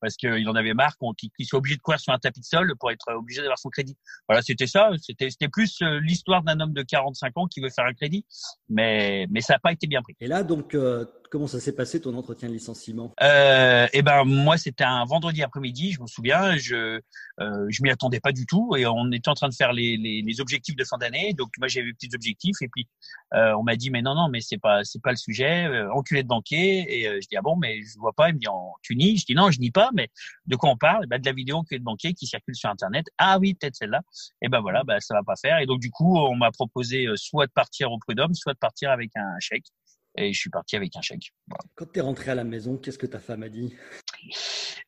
parce 0.00 0.16
qu'il 0.16 0.48
en 0.48 0.54
avait 0.54 0.74
marre 0.74 0.96
qu'il 1.16 1.46
soit 1.46 1.58
obligé 1.58 1.76
de 1.76 1.82
courir 1.82 2.00
sur 2.00 2.12
un 2.12 2.18
tapis 2.18 2.40
de 2.40 2.44
sol 2.44 2.74
pour 2.78 2.90
être 2.90 3.12
obligé 3.14 3.40
d'avoir 3.40 3.58
son 3.58 3.68
crédit. 3.68 3.96
Voilà, 4.28 4.42
c'était 4.42 4.66
ça. 4.66 4.90
C'était 5.00 5.30
c'était 5.30 5.48
plus 5.48 5.80
euh, 5.82 6.00
l'histoire 6.00 6.42
d'un 6.42 6.60
homme 6.60 6.72
de 6.72 6.82
45 6.82 7.32
ans 7.36 7.46
qui 7.46 7.60
veut 7.60 7.70
faire 7.70 7.84
un 7.84 7.92
crédit, 7.92 8.24
mais 8.68 9.26
mais 9.30 9.40
ça 9.40 9.54
n'a 9.54 9.58
pas 9.58 9.72
été 9.72 9.86
bien 9.86 10.02
pris. 10.02 10.16
Et 10.20 10.26
là, 10.26 10.42
donc, 10.42 10.74
euh, 10.74 11.04
comment 11.30 11.46
ça 11.46 11.60
s'est 11.60 11.74
passé 11.74 12.00
ton 12.00 12.14
entretien 12.16 12.48
de 12.48 12.54
licenciement? 12.54 13.14
Euh, 13.22 13.86
Eh 13.92 14.02
ben 14.02 14.24
moi, 14.24 14.58
c'était 14.58 14.84
un 14.84 15.04
vendredi 15.04 15.42
après-midi, 15.42 15.92
je 15.92 16.02
me 16.02 16.06
souviens. 16.06 16.56
Je 16.56 17.00
euh, 17.40 17.66
je 17.70 17.82
m'y 17.82 17.90
attendais 17.90 18.20
pas 18.20 18.32
du 18.32 18.44
tout 18.44 18.76
et 18.76 18.84
on 18.86 19.10
était 19.12 19.30
en 19.30 19.34
train 19.34 19.48
de 19.48 19.54
faire 19.54 19.72
les, 19.72 19.96
les, 19.96 20.22
les 20.22 20.40
objectifs 20.40 20.76
de 20.76 20.84
fin 20.84 20.98
d'année. 20.98 21.32
Donc 21.32 21.50
moi, 21.58 21.68
j'avais 21.68 21.92
petits 21.92 22.10
objectifs 22.14 22.56
et 22.60 22.68
puis 22.68 22.86
euh, 23.34 23.54
on 23.58 23.62
m'a 23.62 23.76
dit 23.76 23.90
mais 23.90 24.02
non 24.02 24.14
non 24.14 24.28
mais 24.28 24.40
c'est 24.40 24.58
pas 24.58 24.84
c'est 24.84 25.00
pas 25.00 25.10
le 25.12 25.16
sujet. 25.16 25.66
Euh, 25.66 25.90
enculé 25.92 26.22
de 26.22 26.28
banquier 26.28 26.86
et 26.88 27.20
je 27.22 27.28
dis 27.28 27.36
ah 27.36 27.42
bon 27.42 27.56
mais 27.56 27.80
je 27.82 27.98
vois 27.98 28.12
pas. 28.12 28.28
Il 28.28 28.34
me 28.34 28.38
dit 28.38 28.46
tu 28.82 28.96
nies? 28.96 29.16
Je 29.18 29.24
dis 29.24 29.34
non 29.34 29.50
je 29.50 29.60
nie 29.60 29.70
pas 29.70 29.90
mais 29.94 30.08
de 30.46 30.56
quoi 30.56 30.70
on 30.70 30.76
parle? 30.76 31.06
Bah, 31.06 31.18
De 31.18 31.24
la 31.24 31.32
vidéo 31.32 31.56
enculé 31.56 31.78
de 31.78 31.84
banquier 31.84 32.12
qui 32.12 32.26
circule 32.26 32.54
sur 32.54 32.68
internet. 32.68 33.06
Ah 33.18 33.38
oui 33.38 33.54
peut-être 33.54 33.76
celle-là. 33.76 34.00
Et 34.42 34.48
ben 34.48 34.60
voilà 34.60 34.82
bah 34.84 35.00
ça 35.00 35.14
va 35.14 35.22
pas 35.22 35.36
faire 35.40 35.58
et 35.58 35.66
donc 35.66 35.80
du 35.80 35.90
coup 35.90 36.18
on 36.18 36.34
m'a 36.34 36.50
proposé 36.50 37.06
soit 37.14 37.46
de 37.46 37.52
partir 37.52 37.92
au 37.92 37.98
prud'homme 37.98 38.34
soit 38.34 38.52
de 38.54 38.58
partir 38.58 38.90
avec 38.90 39.10
un 39.16 39.38
chèque 39.38 39.66
et 40.16 40.32
je 40.32 40.38
suis 40.38 40.50
parti 40.50 40.76
avec 40.76 40.96
un 40.96 41.02
chèque. 41.02 41.32
Quand 41.74 41.86
tu 41.92 41.98
es 41.98 42.02
rentré 42.02 42.30
à 42.30 42.34
la 42.34 42.44
maison, 42.44 42.76
qu'est-ce 42.76 42.98
que 42.98 43.06
ta 43.06 43.20
femme 43.20 43.42
a 43.42 43.48
dit? 43.48 43.74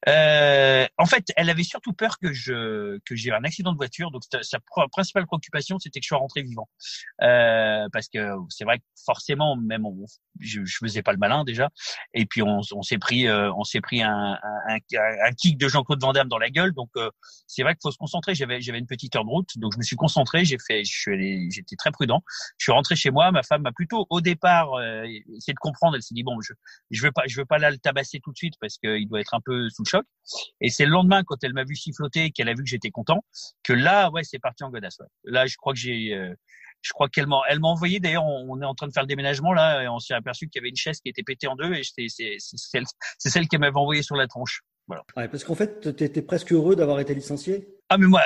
Euh, 0.09 0.87
En 0.99 1.07
fait, 1.07 1.25
elle 1.37 1.51
avait 1.51 1.63
surtout 1.63 1.93
peur 1.93 2.19
que 2.19 2.33
je 2.33 2.99
que 3.05 3.15
j'ai 3.17 3.33
un 3.33 3.45
accident 3.45 3.73
de 3.73 3.77
voiture. 3.77 4.11
Donc 4.11 4.23
sa 4.43 4.59
principale 4.91 5.27
préoccupation, 5.27 5.79
c'était 5.79 6.01
que 6.01 6.05
je 6.05 6.09
sois 6.09 6.19
rentré 6.19 6.43
vivant, 6.43 6.69
euh, 7.23 7.87
parce 7.93 8.09
que 8.09 8.19
c'est 8.49 8.65
vrai 8.65 8.79
que 8.79 8.85
forcément, 9.05 9.57
même 9.57 9.85
je, 10.41 10.65
je 10.65 10.77
faisais 10.79 11.03
pas 11.03 11.13
le 11.13 11.19
malin 11.19 11.45
déjà. 11.45 11.71
Et 12.15 12.27
puis 12.27 12.43
on, 12.43 12.63
s'est 12.83 12.99
pris 12.99 13.27
euh, 13.27 13.53
on 13.55 13.65
s'est 13.65 13.81
pris 13.81 14.03
un, 14.03 14.39
un, 14.43 14.77
un, 14.77 15.33
kick 15.33 15.59
de 15.59 15.69
Jean-Claude 15.69 16.01
Van 16.01 16.13
Damme 16.13 16.29
dans 16.29 16.39
la 16.39 16.51
gueule. 16.51 16.73
Donc 16.73 16.91
euh, 16.97 17.11
c'est 17.47 17.63
vrai 17.63 17.75
qu'il 17.75 17.81
faut 17.83 17.91
se 17.91 17.99
concentrer. 17.99 18.35
J'avais 18.35 18.61
j'avais 18.61 18.79
une 18.79 18.87
petite 18.87 19.15
heure 19.17 19.25
de 19.25 19.31
route, 19.31 19.51
donc 19.57 19.73
je 19.73 19.79
me 19.79 19.83
suis 19.83 19.97
concentré. 19.97 20.45
J'ai 20.45 20.59
fait, 20.59 20.83
j'étais 20.85 21.77
très 21.77 21.91
prudent. 21.91 22.23
Je 22.59 22.65
suis 22.65 22.73
rentré 22.73 22.97
chez 22.97 23.11
moi. 23.11 23.31
Ma 23.33 23.43
femme 23.43 23.63
m'a 23.63 23.73
plutôt 23.73 24.07
au 24.11 24.21
départ 24.21 24.75
euh, 24.75 25.05
essayé 25.37 25.55
de 25.55 25.59
comprendre. 25.61 25.97
Elle 25.97 26.03
s'est 26.03 26.15
dit 26.15 26.23
bon, 26.23 26.41
je 26.41 26.53
je 26.91 27.03
veux 27.03 27.13
pas 27.13 27.23
je 27.27 27.39
veux 27.39 27.47
pas 27.47 27.59
là 27.59 27.71
le 27.71 27.79
tabasser 27.79 28.21
tout 28.21 28.33
de 28.33 28.37
suite 28.37 28.55
parce 28.61 28.79
qu'il 28.79 29.09
doit 29.09 29.21
être 29.23 29.35
un 29.35 29.41
peu 29.45 29.69
sous 29.71 29.83
le 29.85 29.89
choc. 29.89 30.05
Et 30.61 30.69
c'est 30.69 30.85
le 30.85 30.93
lendemain 30.93 31.23
quand 31.25 31.43
elle 31.43 31.55
m'a 31.55 31.65
vu 31.65 31.75
siffloter, 31.75 32.31
qu'elle 32.31 32.49
a 32.49 32.53
vu 32.53 32.63
que 32.63 32.69
j'étais 32.69 32.91
content, 32.91 33.25
que 33.65 33.73
là 33.73 34.11
ouais 34.11 34.23
c'est 34.23 34.39
parti 34.39 34.65
en 34.65 34.71
godasse. 34.71 34.99
Ouais. 35.01 35.07
Là 35.25 35.47
je 35.47 35.57
crois 35.57 35.73
que 35.73 35.79
j'ai 35.79 36.35
je 36.83 36.93
crois 36.93 37.09
qu'elle 37.09 37.27
m'a, 37.27 37.41
elle 37.49 37.61
m'a 37.61 37.69
envoyé. 37.69 38.01
D'ailleurs, 38.01 38.27
on, 38.27 38.61
est 38.61 38.65
en 38.65 38.75
train 38.75 38.89
de 38.89 38.93
faire 38.93 39.05
le 39.05 39.09
déménagement 39.09 39.53
là, 39.53 39.83
et 39.83 39.89
on 39.89 39.99
s'est 39.99 40.15
aperçu 40.15 40.49
qu'il 40.49 40.61
y 40.61 40.63
avait 40.63 40.69
une 40.69 40.77
chaise 40.77 41.01
qui 41.01 41.09
était 41.09 41.23
pétée 41.23 41.47
en 41.47 41.55
deux, 41.55 41.73
et 41.75 41.83
c'est, 41.85 42.07
c'est, 42.09 42.37
celle, 42.39 42.85
c'est 43.19 43.31
celle 43.31 43.49
qu'elle 43.49 43.61
m'avait 43.61 43.77
envoyée 43.77 44.03
sur 44.03 44.17
la 44.17 44.27
tronche. 44.27 44.63
Voilà. 44.89 45.05
Ouais, 45.17 45.29
parce 45.29 45.45
qu'en 45.45 45.55
fait, 45.55 45.97
tu 45.97 46.05
étais 46.05 46.23
presque 46.23 46.53
heureux 46.53 46.75
d'avoir 46.75 46.99
été 47.01 47.15
licencié? 47.15 47.69
Ah 47.89 47.99
mais 47.99 48.07
moi, 48.07 48.23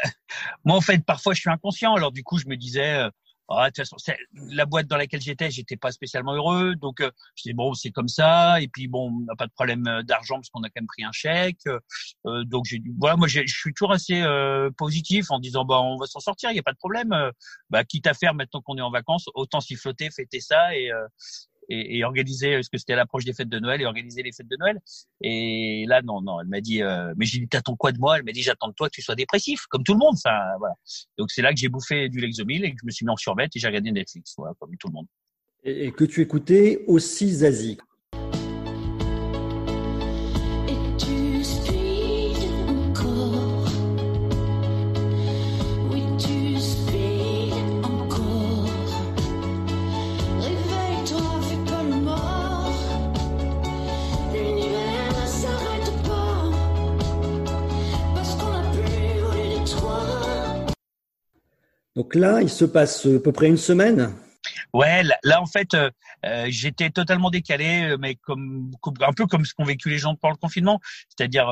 moi 0.65 0.77
en 0.77 0.81
fait, 0.81 1.05
parfois 1.05 1.35
je 1.35 1.41
suis 1.41 1.51
inconscient. 1.51 1.95
Alors 1.95 2.13
du 2.13 2.23
coup, 2.23 2.39
je 2.39 2.47
me 2.47 2.57
disais, 2.57 3.09
euh, 3.51 3.55
ah, 3.57 3.71
de 3.71 3.75
toute 3.75 3.89
façon, 3.89 3.97
la 4.51 4.67
boîte 4.67 4.89
dans 4.89 4.97
laquelle 4.97 5.21
j'étais, 5.21 5.51
j'étais 5.51 5.77
pas 5.77 5.93
spécialement 5.93 6.35
heureux, 6.35 6.75
donc 6.75 7.01
euh, 7.01 7.11
je 7.37 7.45
dis 7.45 7.53
bon, 7.53 7.75
c'est 7.75 7.91
comme 7.93 8.09
ça. 8.09 8.61
Et 8.61 8.67
puis 8.67 8.89
bon, 8.89 9.09
on 9.09 9.21
n'a 9.21 9.37
pas 9.37 9.47
de 9.47 9.53
problème 9.53 9.87
euh, 9.87 10.03
d'argent 10.03 10.37
parce 10.37 10.51
qu'on 10.51 10.63
a 10.63 10.69
quand 10.69 10.81
même 10.81 10.87
pris 10.87 11.05
un 11.05 11.13
chèque. 11.13 11.61
Euh, 12.27 12.45
donc 12.45 12.65
j'ai 12.65 12.83
voilà, 12.99 13.17
moi 13.17 13.29
je 13.29 13.43
suis 13.47 13.73
toujours 13.73 13.93
assez 13.93 14.21
euh, 14.23 14.71
positif 14.77 15.31
en 15.31 15.39
disant 15.39 15.65
bah 15.65 15.81
on 15.81 15.97
va 15.97 16.07
s'en 16.07 16.21
sortir, 16.21 16.51
il 16.51 16.57
y 16.57 16.61
a 16.61 16.63
pas 16.65 16.73
de 16.73 16.79
problème. 16.79 17.15
bah 17.71 17.85
quitte 17.85 18.07
à 18.07 18.15
faire 18.15 18.35
maintenant 18.35 18.61
qu'on 18.63 18.77
est 18.79 18.83
en 18.83 18.91
vacances, 18.91 19.27
autant 19.35 19.61
s'y 19.61 19.77
flotter, 19.77 20.11
fêter 20.11 20.41
ça 20.41 20.77
et 20.77 20.91
et, 21.69 21.99
et 21.99 22.05
organiser, 22.05 22.55
parce 22.55 22.69
que 22.69 22.79
c'était 22.79 22.93
à 22.95 22.97
l'approche 22.97 23.25
des 23.25 23.33
fêtes 23.33 23.49
de 23.49 23.59
Noël, 23.59 23.81
et 23.81 23.87
organiser 23.87 24.23
les 24.23 24.33
fêtes 24.33 24.49
de 24.49 24.57
Noël. 24.59 24.81
Et 25.21 25.85
là, 25.89 26.03
non, 26.03 26.21
non, 26.21 26.41
elle 26.41 26.49
m'a 26.49 26.61
dit, 26.61 26.83
euh, 26.83 27.13
mais 27.17 27.27
j'ai 27.27 27.39
dit, 27.39 27.49
t'attends 27.49 27.77
quoi 27.77 27.93
de 27.93 27.99
moi? 27.99 28.19
Elle 28.19 28.25
m'a 28.25 28.33
dit, 28.33 28.43
j'attends 28.43 28.69
de 28.69 28.75
toi 28.75 28.89
que 28.89 28.95
tu 28.95 29.03
sois 29.03 29.15
dépressif, 29.15 29.67
comme 29.69 29.83
tout 29.83 29.93
le 29.93 29.99
monde. 29.99 30.17
Ça, 30.17 30.55
voilà. 30.59 30.75
Donc 31.19 31.31
c'est 31.31 31.43
là 31.43 31.53
que 31.53 31.59
j'ai 31.59 31.69
bouffé 31.69 32.09
du 32.09 32.21
Lexomil 32.21 32.65
et 32.65 32.73
que 32.73 32.79
je 32.81 32.87
me 32.87 32.91
suis 32.91 33.05
mis 33.05 33.13
en 33.13 33.17
survette 33.17 33.55
et 33.55 33.59
j'ai 33.59 33.67
regardé 33.67 33.93
Netflix, 33.93 34.35
voilà, 34.37 34.55
comme 34.59 34.77
tout 34.77 34.89
le 34.89 34.95
monde. 34.95 35.07
Et, 35.65 35.91
que 35.93 36.05
tu 36.05 36.21
écoutais 36.21 36.85
aussi 36.87 37.29
Zazie. 37.31 37.79
Donc 61.97 62.15
là, 62.15 62.43
il 62.43 62.51
se 62.51 62.67
passe 62.67 63.07
à 63.07 63.19
peu 63.19 63.33
près 63.33 63.49
une 63.49 63.57
semaine. 63.57 64.13
Ouais, 64.75 65.03
là, 65.03 65.41
en 65.41 65.47
fait, 65.47 65.75
euh, 65.75 65.91
euh, 66.25 66.47
j'étais 66.51 66.91
totalement 66.91 67.31
décalé, 67.31 67.91
euh, 67.91 67.97
mais 67.99 68.17
comme, 68.17 68.71
un 69.01 69.13
peu 69.13 69.27
comme 69.27 69.45
ce 69.45 69.55
qu'ont 69.55 69.65
vécu 69.65 69.89
les 69.89 69.99
gens 69.99 70.15
pendant 70.15 70.33
le 70.33 70.39
confinement. 70.39 70.79
C'est-à-dire, 71.09 71.49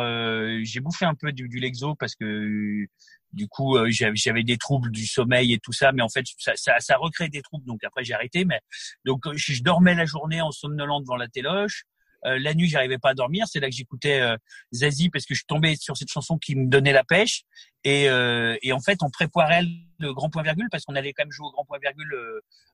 j'ai 0.62 0.80
bouffé 0.80 1.06
un 1.06 1.14
peu 1.14 1.32
du, 1.32 1.48
du 1.48 1.58
Lexo 1.58 1.94
parce 1.94 2.14
que 2.14 2.86
du 3.32 3.48
coup, 3.48 3.76
j'avais 3.88 4.44
des 4.44 4.58
troubles 4.58 4.90
du 4.90 5.06
sommeil 5.06 5.54
et 5.54 5.58
tout 5.58 5.72
ça, 5.72 5.92
mais 5.92 6.02
en 6.02 6.08
fait, 6.08 6.24
ça, 6.38 6.52
ça, 6.54 6.78
ça 6.78 6.96
recrée 6.98 7.28
des 7.28 7.42
troubles. 7.42 7.66
Donc 7.66 7.82
après, 7.82 8.04
j'ai 8.04 8.14
arrêté. 8.14 8.44
Mais 8.44 8.60
donc, 9.04 9.24
je, 9.34 9.62
dormais 9.62 9.94
la 9.94 10.04
journée 10.04 10.40
en 10.40 10.52
somnolent 10.52 11.00
devant 11.00 11.16
la 11.16 11.26
téloche. 11.26 11.84
Euh, 12.26 12.38
la 12.38 12.54
nuit, 12.54 12.69
j'arrivais 12.69 12.99
pas 12.99 13.11
à 13.11 13.14
dormir. 13.14 13.47
C'est 13.49 13.61
là 13.61 13.69
que 13.69 13.75
j'écoutais 13.75 14.21
euh, 14.21 14.37
Zazie 14.73 15.11
parce 15.11 15.26
que 15.26 15.35
je 15.35 15.45
tombé 15.47 15.76
sur 15.76 15.97
cette 15.97 16.11
chanson 16.11 16.38
qui 16.38 16.57
me 16.57 16.66
donnait 16.66 16.93
la 16.93 17.04
pêche. 17.04 17.43
Et, 17.85 18.09
euh, 18.09 18.57
et 18.62 18.73
en 18.73 18.81
fait, 18.81 18.99
on 19.02 19.11
préparait 19.11 19.62
le 19.99 20.14
grand 20.14 20.31
point 20.31 20.43
virgule 20.43 20.69
parce 20.71 20.85
qu'on 20.85 20.95
allait 20.95 21.12
quand 21.12 21.25
même 21.25 21.33
jouer 21.33 21.47
au 21.47 21.52
grand 21.52 21.64
point 21.64 21.78
virgule 21.78 22.14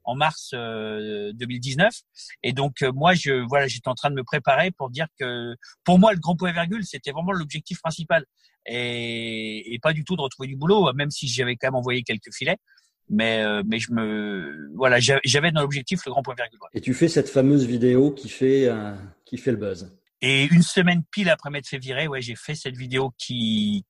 en 0.05 0.15
mars 0.15 0.53
2019. 0.53 1.93
Et 2.43 2.53
donc 2.53 2.83
moi, 2.83 3.15
je 3.15 3.45
voilà, 3.49 3.67
j'étais 3.67 3.89
en 3.89 3.95
train 3.95 4.11
de 4.11 4.15
me 4.15 4.25
préparer 4.25 4.71
pour 4.71 4.89
dire 4.89 5.07
que 5.19 5.57
pour 5.85 5.99
moi, 5.99 6.13
le 6.13 6.21
grand 6.21 6.37
point 6.37 6.53
virgule, 6.53 6.85
c'était 6.85 7.11
vraiment 7.11 7.33
l'objectif 7.33 7.81
principal 7.83 8.25
et, 8.67 9.75
et 9.75 9.79
pas 9.81 9.93
du 9.93 10.05
tout 10.05 10.17
de 10.17 10.23
retrouver 10.23 10.49
du 10.49 10.57
boulot, 10.57 10.93
même 10.93 11.11
si 11.11 11.27
j'avais 11.27 11.57
quand 11.57 11.69
même 11.69 11.77
envoyé 11.77 12.03
quelques 12.03 12.33
filets 12.33 12.59
mais 13.11 13.43
euh, 13.43 13.63
mais 13.67 13.79
je 13.79 13.93
me 13.93 14.71
voilà 14.75 14.99
j'avais 15.01 15.51
dans 15.51 15.61
l'objectif 15.61 16.01
le 16.07 16.13
grand 16.13 16.23
point 16.23 16.35
virgule. 16.35 16.59
Et 16.73 16.81
tu 16.81 16.95
fais 16.95 17.09
cette 17.09 17.29
fameuse 17.29 17.67
vidéo 17.67 18.13
qui 18.13 18.29
fait 18.29 18.69
euh, 18.69 18.95
qui 19.31 19.39
fait 19.39 19.53
le 19.53 19.57
buzz. 19.57 19.97
Et 20.21 20.45
une 20.47 20.63
semaine 20.63 21.03
pile 21.11 21.31
après 21.31 21.51
m'être 21.51 21.69
fait 21.69 21.79
virer, 21.79 22.09
ouais, 22.09 22.21
j'ai 22.21 22.35
fait 22.35 22.57
cette 22.57 22.77
vidéo 22.77 23.13
qui 23.17 23.87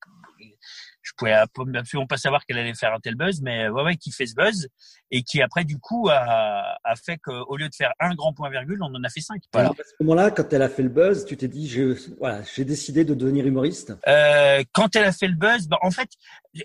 je 1.02 1.12
pouvais 1.16 1.32
absolument 1.32 2.06
pas 2.06 2.18
savoir 2.18 2.44
qu'elle 2.44 2.58
allait 2.58 2.74
faire 2.74 2.92
un 2.92 3.00
tel 3.00 3.14
buzz, 3.14 3.40
mais 3.40 3.68
ouais, 3.70 3.82
ouais, 3.82 3.96
qui 3.96 4.12
fait 4.12 4.26
ce 4.26 4.34
buzz 4.34 4.68
et 5.10 5.22
qui 5.22 5.40
après 5.40 5.64
du 5.64 5.78
coup 5.78 6.08
a, 6.10 6.76
a 6.84 6.94
fait 6.94 7.16
qu'au 7.16 7.56
lieu 7.56 7.68
de 7.68 7.74
faire 7.74 7.92
un 7.98 8.14
grand 8.14 8.34
point 8.34 8.50
virgule, 8.50 8.82
on 8.82 8.94
en 8.94 9.02
a 9.02 9.08
fait 9.08 9.22
cinq. 9.22 9.42
Voilà. 9.52 9.70
À 9.70 9.72
ce 9.72 9.94
moment-là, 10.00 10.30
quand 10.30 10.52
elle 10.52 10.62
a 10.62 10.68
fait 10.68 10.82
le 10.82 10.90
buzz, 10.90 11.24
tu 11.24 11.38
t'es 11.38 11.48
dit, 11.48 11.68
je, 11.68 11.96
voilà, 12.18 12.42
j'ai 12.54 12.66
décidé 12.66 13.04
de 13.06 13.14
devenir 13.14 13.46
humoriste. 13.46 13.94
Euh, 14.06 14.62
quand 14.72 14.94
elle 14.94 15.04
a 15.04 15.12
fait 15.12 15.28
le 15.28 15.36
buzz, 15.36 15.68
bah, 15.68 15.78
en 15.80 15.90
fait, 15.90 16.10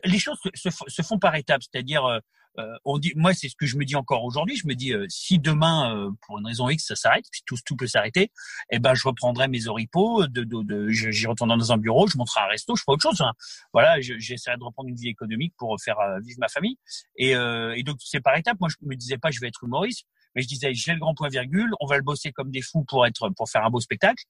les 0.03 0.20
choses 0.20 0.38
se, 0.53 0.70
se 0.70 1.01
font 1.01 1.17
par 1.17 1.36
étapes, 1.36 1.62
c'est-à-dire 1.63 2.05
euh, 2.59 2.65
euh, 2.65 2.77
on 2.85 2.97
dit, 2.97 3.13
moi, 3.15 3.33
c'est 3.33 3.50
ce 3.50 3.55
que 3.55 3.65
je 3.65 3.77
me 3.77 3.85
dis 3.85 3.95
encore 3.95 4.24
aujourd'hui. 4.24 4.55
Je 4.55 4.67
me 4.67 4.75
dis, 4.75 4.93
euh, 4.93 5.05
si 5.09 5.39
demain, 5.39 5.95
euh, 5.95 6.12
pour 6.25 6.39
une 6.39 6.45
raison 6.45 6.69
X, 6.69 6.88
ça 6.88 6.95
s'arrête, 6.95 7.25
tout, 7.45 7.57
tout 7.65 7.75
peut 7.75 7.88
s'arrêter, 7.88 8.31
eh 8.69 8.79
ben, 8.79 8.93
je 8.93 9.07
reprendrai 9.07 9.47
mes 9.47 9.67
oripeaux, 9.67 10.27
de, 10.27 10.43
de, 10.43 10.63
de 10.63 10.89
j'y 10.89 11.27
retourne 11.27 11.57
dans 11.57 11.71
un 11.71 11.77
bureau, 11.77 12.07
je 12.07 12.17
monterai 12.17 12.41
un 12.41 12.47
resto, 12.47 12.75
je 12.75 12.83
ferai 12.83 12.93
autre 12.93 13.03
chose. 13.03 13.21
Hein. 13.21 13.33
Voilà, 13.74 14.00
j'essaierai 14.01 14.57
de 14.57 14.63
reprendre 14.63 14.89
une 14.89 14.95
vie 14.95 15.09
économique 15.09 15.53
pour 15.57 15.75
faire 15.83 15.97
vivre 16.24 16.39
ma 16.39 16.47
famille. 16.47 16.77
Et, 17.17 17.31
et 17.31 17.83
donc, 17.83 17.97
c'est 18.00 18.21
par 18.21 18.35
étapes. 18.38 18.59
Moi, 18.59 18.69
je 18.69 18.75
me 18.88 18.95
disais 18.95 19.17
pas, 19.17 19.31
je 19.31 19.39
vais 19.39 19.47
être 19.47 19.63
humoriste 19.63 20.05
mais 20.36 20.42
je 20.42 20.48
disais 20.48 20.74
j'ai 20.74 20.94
le 20.94 21.00
grand 21.00 21.15
point 21.15 21.30
virgule, 21.30 21.72
on 21.80 21.86
va 21.86 21.98
le 21.98 22.04
bosser 22.04 22.32
comme 22.32 22.51
des 22.51 22.62
fous 22.62 22.84
pour 22.88 23.06
être 23.06 23.30
pour 23.30 23.50
faire 23.50 23.63
un 23.63 23.70
beau 23.70 23.80
spectacle. 23.80 24.24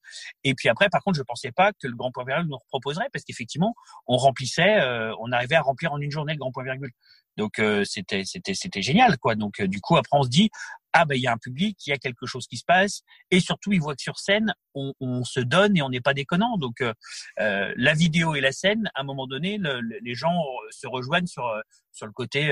Et 0.44 0.54
puis 0.54 0.70
après, 0.70 0.90
par 0.90 1.04
contre, 1.04 1.18
je 1.18 1.24
pensais 1.24 1.52
pas 1.52 1.72
que 1.74 1.88
le 1.88 1.96
grand 1.96 2.12
point 2.12 2.26
virgule 2.26 2.50
nous 2.50 2.58
proposerait 2.70 3.10
parce 3.12 3.26
qu'effectivement, 3.26 3.76
on 4.08 4.18
remplissait, 4.18 4.80
on 5.20 5.32
arrivait 5.32 5.56
à 5.56 5.62
remplir 5.62 5.94
en 5.94 6.00
une 6.00 6.12
journée 6.12 6.34
le 6.34 6.40
grand 6.40 6.52
point 6.52 6.64
virgule. 6.64 6.92
Donc 7.38 7.60
euh, 7.60 7.84
c'était 7.84 8.24
c'était 8.24 8.54
c'était 8.54 8.82
génial 8.82 9.18
quoi. 9.18 9.36
Donc 9.36 9.60
euh, 9.60 9.68
du 9.68 9.82
coup 9.82 9.98
après 9.98 10.18
on 10.18 10.24
se 10.24 10.30
dit 10.30 10.50
ah 10.96 11.04
ben 11.04 11.16
il 11.16 11.22
y 11.22 11.28
a 11.28 11.34
un 11.34 11.38
public, 11.38 11.78
il 11.86 11.90
y 11.90 11.94
a 11.94 11.98
quelque 11.98 12.26
chose 12.26 12.48
qui 12.48 12.56
se 12.56 12.64
passe 12.64 13.02
et 13.30 13.42
surtout 13.42 13.74
ils 13.74 13.82
voient 13.82 13.96
que 13.96 14.02
sur 14.02 14.18
scène 14.18 14.54
on, 14.74 14.94
on 15.02 15.26
se 15.26 15.42
donne 15.42 15.76
et 15.76 15.82
on 15.82 15.90
n'est 15.90 16.00
pas 16.00 16.14
déconnant. 16.14 16.58
Donc 16.58 16.80
euh, 16.80 16.94
euh, 17.42 17.74
la 17.76 17.94
vidéo 17.94 18.34
et 18.34 18.40
la 18.40 18.54
scène 18.54 18.90
à 18.96 19.02
un 19.02 19.04
moment 19.04 19.28
donné 19.28 19.60
les 20.02 20.16
gens 20.16 20.42
se 20.72 20.88
rejoignent 20.88 21.28
sur 21.28 21.44
sur 21.92 22.06
le 22.06 22.14
côté 22.14 22.48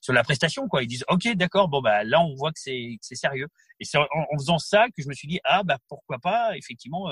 sur 0.00 0.12
la 0.12 0.24
prestation 0.24 0.66
quoi. 0.66 0.82
Ils 0.82 0.88
disent 0.88 1.04
ok 1.08 1.32
d'accord 1.36 1.68
bon 1.68 1.80
bah 1.80 2.02
là 2.02 2.20
on 2.20 2.34
voit 2.34 2.50
que 2.50 2.58
c'est 2.58 2.98
c'est 3.00 3.14
sérieux 3.14 3.46
et 3.78 3.84
c'est 3.84 3.98
en, 3.98 4.06
faisant 4.36 4.58
ça 4.58 4.86
que 4.88 5.00
je 5.02 5.08
me 5.08 5.14
suis 5.14 5.28
dit 5.28 5.38
ah 5.44 5.62
bah 5.62 5.78
pourquoi 5.88 6.18
pas 6.18 6.56
effectivement 6.56 7.08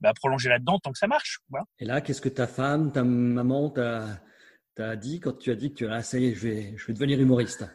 bah, 0.00 0.14
prolonger 0.14 0.48
là-dedans 0.48 0.78
tant 0.78 0.90
que 0.90 0.98
ça 0.98 1.06
marche. 1.06 1.40
Voilà. 1.50 1.66
Et 1.78 1.84
là 1.84 2.00
qu'est-ce 2.00 2.22
que 2.22 2.30
ta 2.30 2.46
femme, 2.46 2.92
ta 2.92 3.04
maman, 3.04 3.68
ta 3.68 4.22
as 4.78 4.96
dit 4.96 5.20
quand 5.20 5.38
tu 5.38 5.50
as 5.50 5.54
dit 5.54 5.70
que 5.70 5.76
tu 5.76 5.86
ah, 5.86 6.02
ça 6.02 6.18
y 6.18 6.28
est, 6.28 6.34
je 6.34 6.48
vais, 6.48 6.74
je 6.78 6.86
vais 6.86 6.94
devenir 6.94 7.20
humoriste? 7.20 7.66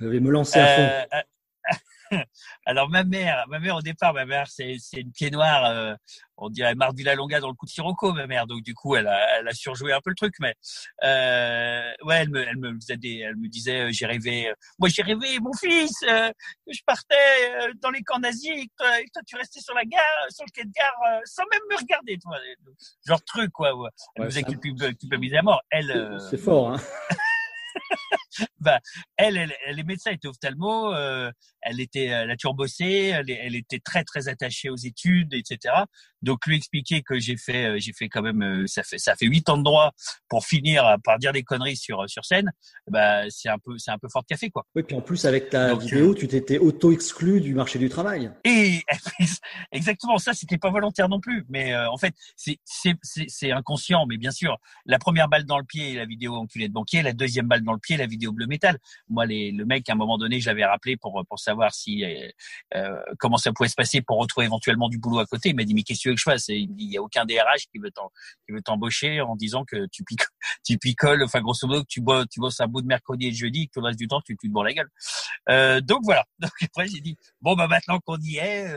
Je 0.00 0.06
vais 0.06 0.20
me 0.20 0.30
lancer 0.30 0.58
à 0.60 0.76
fond. 0.76 1.18
Euh, 2.12 2.16
euh, 2.18 2.22
alors 2.66 2.88
ma 2.88 3.04
mère, 3.04 3.44
ma 3.48 3.58
mère 3.58 3.76
au 3.76 3.82
départ, 3.82 4.14
ma 4.14 4.24
mère 4.24 4.46
c'est 4.48 4.76
c'est 4.78 5.00
une 5.00 5.12
pied 5.12 5.30
noire, 5.30 5.64
euh, 5.66 5.94
on 6.36 6.50
dirait 6.50 6.74
la 6.74 7.14
Longa 7.14 7.40
dans 7.40 7.48
le 7.48 7.54
coup 7.54 7.66
de 7.66 7.70
Sirocco, 7.70 8.12
ma 8.12 8.26
mère. 8.26 8.46
Donc 8.46 8.62
du 8.62 8.74
coup, 8.74 8.96
elle 8.96 9.06
a, 9.06 9.38
elle 9.38 9.48
a 9.48 9.52
surjoué 9.52 9.92
un 9.92 10.00
peu 10.00 10.10
le 10.10 10.16
truc, 10.16 10.34
mais 10.40 10.54
euh, 11.04 11.92
ouais, 12.04 12.16
elle 12.22 12.30
me, 12.30 12.46
elle 12.46 12.56
me 12.56 12.74
faisait 12.74 12.96
des, 12.96 13.18
elle 13.18 13.36
me 13.36 13.48
disait, 13.48 13.80
euh, 13.80 13.88
j'ai 13.90 14.06
rêvé, 14.06 14.48
euh, 14.48 14.54
moi 14.78 14.88
j'ai 14.88 15.02
rêvé, 15.02 15.38
mon 15.40 15.52
fils, 15.52 15.92
que 16.00 16.72
je 16.72 16.80
partais 16.86 17.74
dans 17.80 17.90
les 17.90 18.02
camps 18.02 18.18
nazis, 18.18 18.50
et 18.50 18.68
toi, 18.76 18.88
toi, 19.12 19.22
tu 19.26 19.36
restais 19.36 19.60
sur 19.60 19.74
la 19.74 19.84
gare, 19.84 20.02
sur 20.30 20.44
le 20.44 20.50
quai 20.52 20.64
de 20.64 20.72
gare, 20.72 21.20
sans 21.24 21.44
même 21.50 21.60
me 21.70 21.76
regarder, 21.76 22.18
toi, 22.18 22.36
genre 23.06 23.22
truc 23.24 23.50
quoi. 23.50 23.74
Ouais. 23.76 23.90
Elle 24.16 24.24
me 24.24 24.30
faisait 24.30 24.42
culpabiliser 24.42 25.38
à 25.38 25.42
mort. 25.42 25.62
Elle, 25.70 26.18
c'est 26.30 26.38
fort, 26.38 26.72
hein. 26.72 26.80
bah, 28.60 28.80
elle, 29.16 29.36
elle, 29.36 29.54
elle 29.66 29.78
est 29.78 29.84
médecin, 29.84 30.10
elle 30.10 30.16
était 30.16 30.28
ophtalmo, 30.28 30.94
euh, 30.94 31.30
elle 31.62 31.80
était, 31.80 32.06
elle 32.06 32.30
a 32.30 32.36
toujours 32.36 32.54
bossé, 32.54 33.12
elle, 33.14 33.30
elle, 33.30 33.56
était 33.56 33.80
très 33.80 34.04
très 34.04 34.28
attachée 34.28 34.70
aux 34.70 34.76
études, 34.76 35.34
etc. 35.34 35.74
Donc 36.22 36.46
lui 36.46 36.56
expliquer 36.56 37.02
que 37.02 37.18
j'ai 37.18 37.36
fait, 37.36 37.66
euh, 37.66 37.76
j'ai 37.78 37.92
fait 37.92 38.08
quand 38.08 38.22
même, 38.22 38.42
euh, 38.42 38.64
ça 38.66 38.82
fait 38.82 38.98
ça 38.98 39.14
fait 39.14 39.26
huit 39.26 39.48
ans 39.48 39.58
de 39.58 39.62
droit 39.62 39.92
pour 40.28 40.44
finir 40.44 40.96
par 41.04 41.18
dire 41.18 41.32
des 41.32 41.42
conneries 41.42 41.76
sur 41.76 42.08
sur 42.08 42.24
scène, 42.24 42.50
bah 42.90 43.28
c'est 43.30 43.48
un 43.48 43.58
peu 43.58 43.78
c'est 43.78 43.90
un 43.90 43.98
peu 43.98 44.08
fort 44.08 44.22
de 44.22 44.28
café 44.28 44.50
quoi. 44.50 44.66
Oui, 44.74 44.82
puis 44.82 44.96
en 44.96 45.00
plus 45.00 45.24
avec 45.24 45.50
ta 45.50 45.74
vidéo, 45.74 46.14
tu 46.14 46.28
t'étais 46.28 46.58
auto 46.58 46.92
exclu 46.92 47.40
du 47.40 47.54
marché 47.54 47.78
du 47.78 47.88
travail. 47.88 48.30
Et 48.44 48.80
exactement 49.72 50.18
ça, 50.18 50.34
c'était 50.34 50.58
pas 50.58 50.70
volontaire 50.70 51.08
non 51.08 51.20
plus, 51.20 51.44
mais 51.48 51.76
en 51.76 51.96
fait 51.96 52.14
c'est 52.36 52.58
c'est 52.64 52.94
c'est 53.02 53.52
inconscient, 53.52 54.06
mais 54.06 54.16
bien 54.16 54.30
sûr 54.30 54.56
la 54.86 54.98
première 54.98 55.28
balle 55.28 55.44
dans 55.44 55.58
le 55.58 55.64
pied, 55.64 55.94
la 55.94 56.06
vidéo 56.06 56.34
enculée 56.34 56.68
de 56.68 56.72
banquier, 56.72 57.02
la 57.02 57.12
deuxième 57.12 57.46
balle 57.46 57.62
dans 57.62 57.72
le 57.72 57.78
pied, 57.78 57.96
la 57.96 58.06
vidéo 58.06 58.27
bleu 58.32 58.46
métal. 58.46 58.78
Moi, 59.08 59.26
le 59.26 59.64
mec, 59.64 59.88
à 59.88 59.92
un 59.92 59.96
moment 59.96 60.18
donné, 60.18 60.40
je 60.40 60.46
l'avais 60.46 60.64
rappelé 60.64 60.96
pour 60.96 61.24
pour 61.28 61.38
savoir 61.38 61.74
si 61.74 62.04
euh, 62.04 62.28
euh, 62.74 63.00
comment 63.18 63.36
ça 63.36 63.52
pouvait 63.52 63.68
se 63.68 63.74
passer 63.74 64.00
pour 64.00 64.18
retrouver 64.18 64.46
éventuellement 64.46 64.88
du 64.88 64.98
boulot 64.98 65.18
à 65.18 65.26
côté. 65.26 65.50
Il 65.50 65.56
m'a 65.56 65.64
dit 65.64 65.74
mais 65.74 65.82
qu'est-ce 65.82 66.08
que 66.08 66.16
je 66.16 66.22
fasse? 66.22 66.48
Il 66.48 66.68
il 66.78 66.92
y 66.92 66.96
a 66.96 67.02
aucun 67.02 67.24
DRH 67.24 67.66
qui 67.72 67.78
veut 67.78 68.62
t'embaucher 68.62 69.20
en 69.20 69.36
disant 69.36 69.64
que 69.64 69.86
tu 69.90 70.04
picoles, 70.04 70.28
tu 70.64 70.78
picoles, 70.78 71.22
enfin 71.22 71.40
grosso 71.40 71.66
modo 71.66 71.82
que 71.82 71.88
tu 71.88 72.00
bois, 72.00 72.24
bosses 72.36 72.60
un 72.60 72.66
bout 72.66 72.82
de 72.82 72.86
mercredi 72.86 73.26
et 73.26 73.30
de 73.30 73.36
jeudi, 73.36 73.68
que 73.68 73.80
le 73.80 73.86
reste 73.86 73.98
du 73.98 74.08
temps 74.08 74.20
tu, 74.20 74.36
te 74.36 74.46
bourres 74.48 74.64
la 74.64 74.72
gueule. 74.72 74.88
Euh, 75.48 75.80
donc 75.80 76.00
voilà. 76.04 76.24
Donc 76.38 76.52
après 76.62 76.86
j'ai 76.86 77.00
dit 77.00 77.16
bon 77.40 77.54
bah 77.54 77.66
maintenant 77.68 77.98
qu'on 78.00 78.18
y 78.18 78.36
est, 78.36 78.72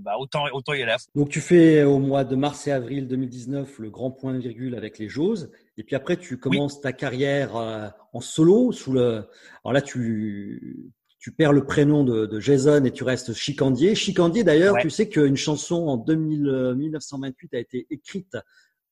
bah 0.00 0.16
autant 0.18 0.44
autant 0.52 0.74
y 0.74 0.82
aller. 0.82 0.96
Donc 1.14 1.28
tu 1.28 1.40
fais 1.40 1.82
au 1.82 1.98
mois 1.98 2.24
de 2.24 2.36
mars 2.36 2.66
et 2.66 2.72
avril 2.72 3.08
2019 3.08 3.78
le 3.78 3.90
grand 3.90 4.10
point 4.10 4.36
virgule 4.38 4.74
avec 4.74 4.98
les 4.98 5.08
Joses. 5.08 5.50
Et 5.78 5.84
puis 5.84 5.94
après, 5.94 6.16
tu 6.16 6.38
commences 6.38 6.80
ta 6.80 6.92
carrière 6.92 7.56
euh, 7.56 7.88
en 8.12 8.20
solo 8.20 8.72
sous 8.72 8.92
le. 8.92 9.28
Alors 9.64 9.72
là, 9.72 9.82
tu 9.82 10.92
tu 11.18 11.32
perds 11.32 11.52
le 11.52 11.66
prénom 11.66 12.04
de, 12.04 12.38
Jason 12.38 12.84
et 12.84 12.92
tu 12.92 13.02
restes 13.02 13.34
Chicandier. 13.34 13.94
Chicandier, 13.96 14.44
d'ailleurs, 14.44 14.76
tu 14.78 14.90
sais 14.90 15.08
qu'une 15.08 15.36
chanson 15.36 15.88
en 15.88 15.96
2000, 15.96 16.74
1928 16.76 17.54
euh, 17.54 17.56
a 17.56 17.60
été 17.60 17.86
écrite 17.90 18.36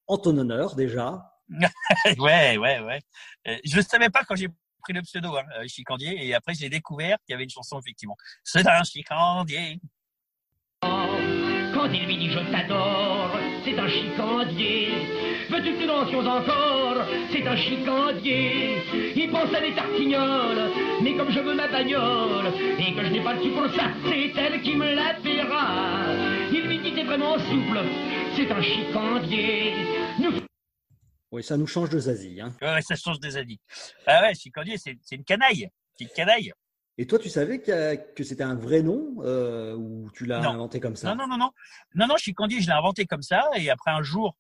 en 0.09 0.19
ton 0.19 0.37
honneur 0.37 0.75
déjà. 0.75 1.31
ouais, 2.19 2.57
ouais, 2.57 2.81
ouais. 2.81 3.01
Euh, 3.47 3.57
je 3.65 3.77
ne 3.77 3.83
savais 3.83 4.11
pas 4.11 4.25
quand 4.25 4.35
j'ai 4.35 4.49
pris 4.83 4.93
le 4.93 5.03
pseudo, 5.03 5.37
hein, 5.37 5.45
Chicandier, 5.69 6.27
et 6.27 6.35
après 6.35 6.55
j'ai 6.55 6.69
découvert 6.69 7.19
qu'il 7.25 7.33
y 7.33 7.35
avait 7.35 7.45
une 7.45 7.51
chanson 7.51 7.79
effectivement. 7.79 8.17
C'est 8.43 8.67
un 8.67 8.83
Chicandier. 8.83 9.81
Quand 10.83 11.91
il 11.93 12.07
lui 12.07 12.19
dit 12.19 12.31
je 12.31 12.51
t'adore, 12.51 13.39
c'est 13.65 13.79
un 13.79 13.89
chicandier. 13.89 15.34
Veux-tu 15.51 15.75
que 15.75 15.81
nous 15.81 15.87
dansions 15.87 16.21
encore 16.27 17.05
C'est 17.31 17.47
un 17.47 17.57
chicandier. 17.57 18.79
Il 19.17 19.31
pense 19.31 19.53
à 19.55 19.61
des 19.61 19.75
tartignoles, 19.75 20.71
mais 21.03 21.17
comme 21.17 21.31
je 21.31 21.41
veux 21.41 21.55
ma 21.55 21.69
bagnole, 21.69 22.47
et 22.79 22.95
que 22.95 23.05
je 23.05 23.11
n'ai 23.13 23.23
pas 23.23 23.35
le 23.35 23.43
sou 23.43 23.51
pour 23.51 23.69
ça, 23.75 23.91
c'est 24.05 24.33
elle 24.41 24.63
qui 24.63 24.75
me 24.77 24.95
la 24.95 25.15
paiera. 25.23 26.07
Il 26.53 26.63
lui 26.67 26.79
dit 26.79 26.95
t'es 26.95 27.05
vraiment 27.05 27.39
souple, 27.39 27.79
c'est 28.37 28.51
un 28.51 28.63
chicandier. 28.63 29.73
Nous 30.21 30.33
Oui, 31.33 31.43
ça 31.43 31.57
nous 31.57 31.67
change 31.67 31.91
de 31.91 31.99
Zazie. 31.99 32.41
Hein. 32.41 32.53
Ouais, 32.63 32.81
ça 32.83 32.97
change 32.97 33.21
des 33.21 33.37
avis. 33.37 33.59
Ah 34.07 34.23
ouais, 34.23 34.35
chicandier, 34.35 34.79
c'est 34.79 34.97
c'est 35.03 35.17
une 35.17 35.25
canaille. 35.25 35.69
C'est 35.97 36.05
une 36.05 36.11
canaille. 36.11 36.53
Et 36.97 37.07
toi, 37.07 37.19
tu 37.19 37.29
savais 37.29 37.59
que 37.61 38.23
c'était 38.23 38.45
un 38.45 38.55
vrai 38.55 38.81
nom 38.83 39.17
euh, 39.25 39.75
ou 39.75 40.09
tu 40.15 40.27
l'as 40.27 40.41
Non. 40.41 40.51
inventé 40.51 40.79
comme 40.79 40.95
ça? 40.95 41.09
Non, 41.09 41.17
non, 41.17 41.27
non, 41.27 41.37
non. 41.39 41.51
Non, 41.97 42.07
non, 42.07 42.17
chicandier, 42.17 42.61
je 42.61 42.67
l'ai 42.69 42.73
inventé 42.73 43.05
comme 43.05 43.23
ça. 43.23 43.51
Et 43.57 43.69
après 43.69 43.91
un 43.91 44.03
jour, 44.03 44.29
euh, 44.29 44.33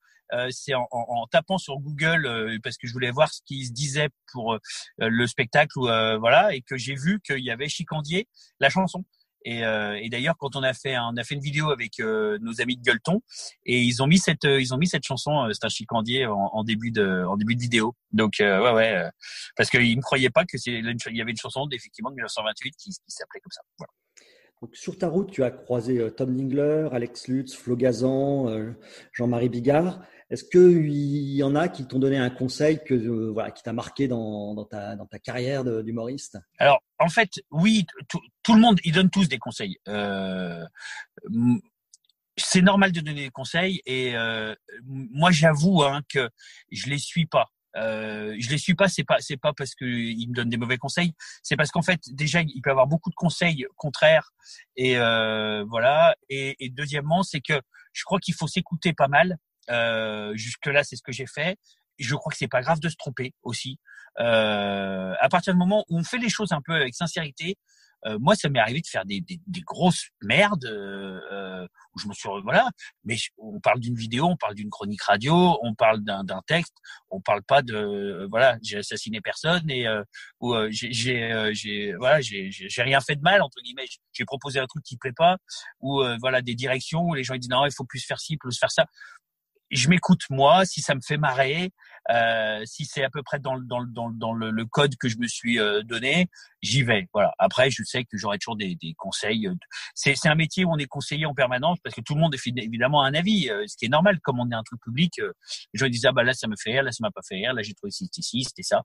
c'est 0.51 0.75
en, 0.75 0.87
en- 0.91 1.07
en 1.09 1.27
tapant 1.27 1.59
sur 1.59 1.79
Google, 1.79 2.27
euh, 2.27 2.59
parce 2.63 2.77
que 2.77 2.87
je 2.87 2.93
voulais 2.93 3.11
voir 3.11 3.33
ce 3.33 3.41
qui 3.45 3.67
se 3.67 3.73
disait 3.73 4.09
pour 4.33 4.55
euh, 4.55 4.59
le 4.99 5.27
spectacle, 5.27 5.79
euh, 5.83 6.19
voilà, 6.19 6.55
et 6.55 6.63
que 6.63 6.77
j'ai 6.77 6.95
vu 6.95 7.21
qu'il 7.21 7.41
y 7.45 7.51
avait 7.51 7.69
chicandier, 7.69 8.29
la 8.61 8.71
chanson. 8.71 9.05
Et, 9.47 9.63
euh, 9.63 9.99
et 10.01 10.09
d'ailleurs, 10.09 10.37
quand 10.39 10.57
on 10.57 10.63
a 10.63 10.73
fait, 10.73 10.97
on 10.97 11.19
a 11.19 11.23
fait 11.23 11.35
une 11.35 11.43
vidéo 11.43 11.69
avec 11.71 12.01
euh, 12.01 12.39
nos 12.41 12.63
amis 12.63 12.79
de 12.79 12.83
Gueuleton, 12.83 13.21
et 13.67 13.83
ils 13.83 14.03
ont 14.03 14.07
mis 14.07 14.17
cette, 14.19 14.47
euh, 14.47 14.59
ils 14.59 14.73
ont 14.73 14.79
mis 14.79 14.87
cette 14.89 15.05
chanson, 15.05 15.45
euh, 15.45 15.51
c'est 15.53 15.67
un 15.67 15.69
chicandier 15.69 16.25
en, 16.27 16.33
en 16.53 16.65
début 16.65 16.91
de, 16.91 17.25
en 17.29 17.37
début 17.37 17.55
de 17.55 17.61
vidéo. 17.61 17.95
Donc 18.13 18.41
euh, 18.41 18.63
ouais, 18.63 18.73
ouais, 18.73 18.93
euh, 18.97 19.11
parce 19.55 19.69
qu'ils 19.69 19.97
ne 19.97 20.01
croyaient 20.01 20.31
pas 20.31 20.47
que 20.47 20.57
c'est, 20.57 20.73
il 20.73 21.17
y 21.17 21.21
avait 21.21 21.31
une 21.31 21.37
chanson 21.37 21.69
effectivement 21.73 22.09
de 22.11 22.15
1928 22.15 22.71
qui, 22.79 22.89
qui 22.91 22.97
s'appelait 23.09 23.41
comme 23.41 23.53
ça. 23.53 23.61
Voilà. 23.77 23.93
Sur 24.73 24.99
ta 24.99 25.09
route, 25.09 25.31
tu 25.31 25.43
as 25.45 25.51
croisé 25.51 25.99
euh, 25.99 26.11
Tom 26.11 26.37
Dingler, 26.37 26.89
Alex 26.93 27.29
Lutz, 27.29 27.55
Flo 27.55 27.77
Gazan, 27.77 28.49
euh, 28.49 28.73
Jean-Marie 29.13 29.49
Bigard. 29.49 30.01
Est-ce 30.31 30.45
qu'il 30.45 30.91
y 30.91 31.43
en 31.43 31.55
a 31.55 31.69
qui 31.69 31.87
t'ont 31.87 31.99
donné 31.99 32.17
un 32.17 32.31
conseil 32.31 32.83
que, 32.85 32.95
euh, 32.95 33.31
voilà, 33.33 33.51
qui 33.51 33.63
t'a 33.63 33.73
marqué 33.73 34.09
dans, 34.09 34.65
ta, 34.65 34.97
carrière 35.23 35.65
d'humoriste? 35.65 36.39
Alors, 36.59 36.83
en 36.99 37.09
fait, 37.09 37.31
oui, 37.51 37.87
tout, 38.09 38.55
le 38.55 38.61
monde, 38.61 38.81
ils 38.85 38.93
donnent 38.93 39.11
tous 39.11 39.29
des 39.29 39.39
conseils. 39.39 39.79
C'est 42.37 42.63
normal 42.63 42.91
de 42.91 43.01
donner 43.01 43.25
des 43.25 43.31
conseils 43.31 43.81
et 43.87 44.15
moi, 44.85 45.31
j'avoue 45.31 45.83
hein, 45.83 46.01
que 46.09 46.29
je 46.73 46.89
les 46.89 46.99
suis 46.99 47.27
pas. 47.27 47.54
Euh, 47.77 48.35
je 48.39 48.51
les 48.51 48.59
suis 48.59 48.75
pas, 48.75 48.89
c'est 48.89 49.05
pas, 49.05 49.17
c'est 49.21 49.37
pas 49.37 49.53
parce 49.53 49.75
que 49.75 49.85
ils 49.85 50.29
me 50.29 50.35
donnent 50.35 50.49
des 50.49 50.57
mauvais 50.57 50.79
conseils, 50.79 51.13
c'est 51.43 51.57
parce 51.57 51.71
qu'en 51.71 51.83
fait, 51.83 52.01
déjà, 52.13 52.41
il 52.43 52.61
peut 52.63 52.71
y 52.71 52.73
avoir 52.73 52.87
beaucoup 52.87 53.11
de 53.11 53.15
conseils 53.15 53.67
contraires 53.77 54.31
et 54.77 54.99
euh, 54.99 55.65
voilà. 55.65 56.15
Et, 56.29 56.57
et 56.65 56.71
deuxièmement, 56.71 57.23
c'est 57.23 57.41
que 57.41 57.61
je 57.93 58.05
crois 58.05 58.19
qu'il 58.21 58.35
faut 58.35 58.47
s'écouter 58.47 58.93
pas 58.93 59.09
mal. 59.09 59.39
Euh, 59.71 60.33
jusque 60.37 60.67
là, 60.67 60.85
c'est 60.85 60.97
ce 60.97 61.03
que 61.03 61.13
j'ai 61.13 61.27
fait. 61.27 61.57
Je 61.99 62.15
crois 62.15 62.31
que 62.31 62.39
c'est 62.39 62.49
pas 62.49 62.61
grave 62.61 62.81
de 62.81 62.89
se 62.89 62.97
tromper 62.97 63.33
aussi. 63.43 63.79
Euh, 64.21 65.15
à 65.19 65.29
partir 65.29 65.53
du 65.55 65.59
moment 65.59 65.85
où 65.89 65.99
on 65.99 66.05
fait 66.05 66.19
les 66.19 66.29
choses 66.29 66.53
un 66.53 66.61
peu 66.61 66.75
avec 66.75 66.95
sincérité, 66.95 67.57
euh, 68.07 68.19
moi, 68.21 68.35
ça 68.35 68.49
m'est 68.49 68.59
arrivé 68.59 68.81
de 68.81 68.87
faire 68.87 69.05
des, 69.05 69.21
des, 69.21 69.41
des 69.47 69.61
grosses 69.61 70.09
merdes 70.23 70.65
euh, 70.67 71.67
où 71.95 71.99
je 71.99 72.09
me 72.09 72.15
suis 72.15 72.29
voilà. 72.43 72.69
Mais 73.05 73.17
on 73.39 73.61
parle 73.61 73.81
d'une 73.81 73.95
vidéo, 73.95 74.27
on 74.27 74.37
parle 74.37 74.55
d'une 74.55 74.71
chronique 74.71 75.03
radio, 75.03 75.59
on 75.63 75.75
parle 75.75 76.01
d'un 76.03 76.41
texte, 76.47 76.75
on 77.11 77.21
parle 77.21 77.43
pas 77.43 77.63
de 77.63 77.75
euh, 77.75 78.27
voilà, 78.31 78.59
j'ai 78.63 78.79
assassiné 78.79 79.21
personne 79.21 79.69
et 79.71 79.87
euh, 79.87 80.03
ou 80.41 80.55
euh, 80.55 80.69
j'ai 80.71 81.95
voilà, 81.95 82.21
j'ai 82.21 82.83
rien 82.83 83.01
fait 83.01 83.17
de 83.17 83.23
mal 83.23 83.43
entre 83.43 83.61
guillemets. 83.63 83.87
J'ai 84.13 84.25
proposé 84.25 84.59
un 84.59 84.67
truc 84.67 84.85
qui 84.85 84.97
plaît 84.97 85.13
pas 85.13 85.37
ou 85.81 86.03
voilà 86.21 86.43
des 86.43 86.55
directions 86.55 87.03
où 87.03 87.15
les 87.15 87.25
gens 87.25 87.35
ils 87.35 87.41
disent 87.41 87.51
non, 87.51 87.67
il 87.67 87.73
faut 87.73 87.85
plus 87.85 88.05
faire 88.05 88.21
ci, 88.21 88.37
plus 88.37 88.59
faire 88.59 88.71
ça 88.71 88.87
je 89.75 89.89
m'écoute 89.89 90.23
moi, 90.31 90.65
si 90.65 90.81
ça 90.81 90.95
me 90.95 91.01
fait 91.01 91.17
marrer, 91.17 91.71
euh, 92.11 92.63
si 92.65 92.85
c'est 92.85 93.03
à 93.05 93.11
peu 93.11 93.23
près 93.23 93.39
dans, 93.39 93.55
le- 93.55 93.65
dans, 93.65 93.79
le- 93.79 93.91
dans, 93.91 94.09
le- 94.09 94.15
dans 94.17 94.33
le, 94.33 94.51
le 94.51 94.65
code 94.67 94.95
que 94.97 95.09
je 95.09 95.17
me 95.19 95.27
suis 95.27 95.59
euh, 95.59 95.83
donné, 95.83 96.29
j'y 96.63 96.83
vais. 96.83 97.09
Voilà. 97.13 97.33
Après, 97.39 97.71
je 97.71 97.83
sais 97.83 98.05
que 98.05 98.17
j'aurai 98.17 98.39
toujours 98.39 98.57
des, 98.57 98.77
des 98.77 98.95
conseils. 98.97 99.49
C'est, 99.95 100.15
c'est 100.15 100.29
un 100.29 100.35
métier 100.35 100.65
où 100.65 100.73
on 100.73 100.79
est 100.79 100.87
conseillé 100.87 101.27
en 101.27 101.35
permanence 101.35 101.79
parce 101.83 101.95
que 101.95 102.01
tout 102.03 102.15
le 102.15 102.21
monde 102.21 102.35
est 102.35 102.47
évidemment 102.47 103.03
un 103.03 103.15
avis, 103.15 103.51
euh, 103.51 103.65
ce 103.67 103.77
qui 103.77 103.87
est 103.87 103.89
normal. 103.89 104.21
Comme 104.21 104.41
on 104.41 104.51
est 104.51 104.55
un 104.55 104.63
truc 104.63 104.81
public, 104.83 105.19
euh, 105.19 105.33
les 105.73 105.79
gens 105.79 105.89
disent 105.89 106.07
ah 106.07 106.13
bah 106.13 106.23
là 106.23 106.35
ça 106.35 106.47
me 106.49 106.55
fait 106.63 106.73
rire, 106.73 106.83
là 106.83 106.93
ça 106.93 106.99
m'a 107.03 107.11
pas 107.11 107.23
fait 107.29 107.37
rire, 107.37 107.53
là 107.55 107.63
j'ai 107.63 107.75
trouvé 107.75 107.91
ci, 107.91 108.05
c'était 108.07 108.23
ci, 108.23 108.45
c'était 108.45 108.63
ça. 108.63 108.83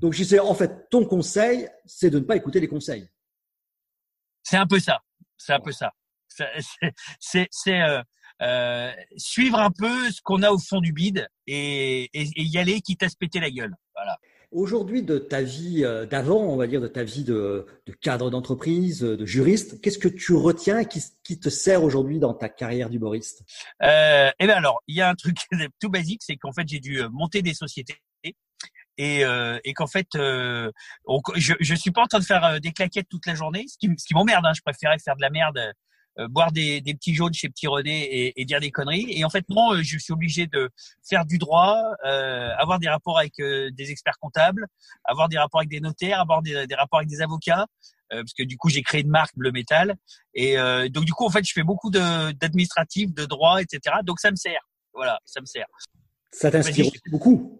Donc, 0.00 0.12
je 0.12 0.24
sais, 0.24 0.40
en 0.40 0.54
fait, 0.54 0.88
ton 0.90 1.04
conseil, 1.04 1.68
c'est 1.86 2.10
de 2.10 2.18
ne 2.18 2.24
pas 2.24 2.36
écouter 2.36 2.58
les 2.60 2.68
conseils. 2.68 3.08
C'est 4.42 4.56
un 4.56 4.66
peu 4.66 4.80
ça. 4.80 5.00
C'est 5.36 5.52
un 5.52 5.60
peu 5.60 5.72
ça. 5.72 5.92
C'est, 7.20 7.46
c'est, 7.50 7.80
euh, 8.42 8.90
suivre 9.16 9.58
un 9.58 9.70
peu 9.70 10.10
ce 10.10 10.20
qu'on 10.22 10.42
a 10.42 10.50
au 10.50 10.58
fond 10.58 10.80
du 10.80 10.92
bide 10.92 11.28
et, 11.46 12.04
et, 12.12 12.22
et 12.36 12.42
y 12.42 12.58
aller 12.58 12.80
quitte 12.80 13.02
à 13.02 13.08
se 13.08 13.16
péter 13.16 13.40
la 13.40 13.50
gueule. 13.50 13.74
Voilà. 13.94 14.18
Aujourd'hui, 14.50 15.02
de 15.02 15.16
ta 15.16 15.40
vie 15.40 15.82
euh, 15.82 16.04
d'avant, 16.04 16.40
on 16.42 16.56
va 16.56 16.66
dire, 16.66 16.82
de 16.82 16.86
ta 16.86 17.04
vie 17.04 17.24
de, 17.24 17.66
de 17.86 17.92
cadre 17.92 18.28
d'entreprise, 18.30 19.00
de 19.00 19.24
juriste, 19.24 19.80
qu'est-ce 19.80 19.98
que 19.98 20.08
tu 20.08 20.34
retiens 20.34 20.80
et 20.80 20.86
qui, 20.86 21.00
qui 21.24 21.40
te 21.40 21.48
sert 21.48 21.82
aujourd'hui 21.82 22.18
dans 22.18 22.34
ta 22.34 22.50
carrière 22.50 22.90
d'humoriste? 22.90 23.44
Euh, 23.82 24.30
et 24.38 24.46
ben 24.46 24.56
alors, 24.58 24.82
il 24.88 24.96
y 24.96 25.00
a 25.00 25.08
un 25.08 25.14
truc 25.14 25.38
tout 25.80 25.88
basique, 25.88 26.20
c'est 26.22 26.36
qu'en 26.36 26.52
fait 26.52 26.68
j'ai 26.68 26.80
dû 26.80 27.00
euh, 27.00 27.08
monter 27.10 27.40
des 27.40 27.54
sociétés 27.54 27.96
et, 28.98 29.24
euh, 29.24 29.58
et 29.64 29.72
qu'en 29.72 29.86
fait 29.86 30.08
euh, 30.16 30.70
on- 31.06 31.22
je 31.36 31.54
je 31.58 31.74
suis 31.74 31.90
pas 31.90 32.02
en 32.02 32.06
train 32.06 32.18
de 32.20 32.24
faire 32.24 32.60
des 32.60 32.72
claquettes 32.72 33.08
toute 33.08 33.24
la 33.26 33.34
journée, 33.34 33.64
ce 33.68 33.78
qui, 33.78 33.88
ce 33.96 34.04
qui 34.04 34.12
m'emmerde. 34.12 34.44
Hein, 34.44 34.52
je 34.54 34.60
préférais 34.60 34.98
faire 34.98 35.16
de 35.16 35.22
la 35.22 35.30
merde, 35.30 35.58
boire 36.28 36.52
des, 36.52 36.80
des 36.80 36.94
petits 36.94 37.14
jaunes 37.14 37.32
chez 37.34 37.48
Petit 37.48 37.66
René 37.66 38.02
et, 38.04 38.40
et 38.40 38.44
dire 38.44 38.60
des 38.60 38.70
conneries. 38.70 39.06
Et 39.10 39.24
en 39.24 39.30
fait 39.30 39.44
non, 39.48 39.72
euh, 39.74 39.82
je 39.82 39.98
suis 39.98 40.12
obligé 40.12 40.46
de 40.46 40.70
faire 41.08 41.24
du 41.24 41.38
droit, 41.38 41.82
euh, 42.04 42.50
avoir 42.58 42.78
des 42.78 42.88
rapports 42.88 43.18
avec 43.18 43.38
euh, 43.40 43.70
des 43.72 43.90
experts 43.90 44.18
comptables, 44.20 44.66
avoir 45.04 45.28
des 45.28 45.38
rapports 45.38 45.60
avec 45.60 45.70
des 45.70 45.80
notaires, 45.80 46.20
avoir 46.20 46.42
des, 46.42 46.66
des 46.66 46.74
rapports 46.74 46.98
avec 47.00 47.08
des 47.08 47.22
avocats. 47.22 47.66
euh, 48.12 48.22
parce 48.22 48.34
que 48.34 48.42
du 48.42 48.56
coup 48.58 48.68
j'ai 48.68 48.82
créé 48.82 49.00
une 49.00 49.08
marque 49.10 49.34
Bleu 49.36 49.52
Métal 49.52 49.94
et 50.34 50.58
euh, 50.58 50.88
donc 50.88 51.04
du 51.06 51.12
coup 51.12 51.24
en 51.24 51.30
fait 51.30 51.44
je 51.44 51.52
fais 51.52 51.62
beaucoup 51.62 51.90
de 51.90 52.32
d'administratif, 52.32 53.12
de 53.14 53.24
droit, 53.24 53.60
etc. 53.62 53.96
Donc 54.04 54.20
ça 54.20 54.30
me 54.30 54.36
sert. 54.36 54.60
Voilà, 54.92 55.18
ça 55.24 55.40
me 55.40 55.46
sert. 55.46 55.66
Ça 56.30 56.50
t'inspire 56.50 56.90
beaucoup. 57.10 57.58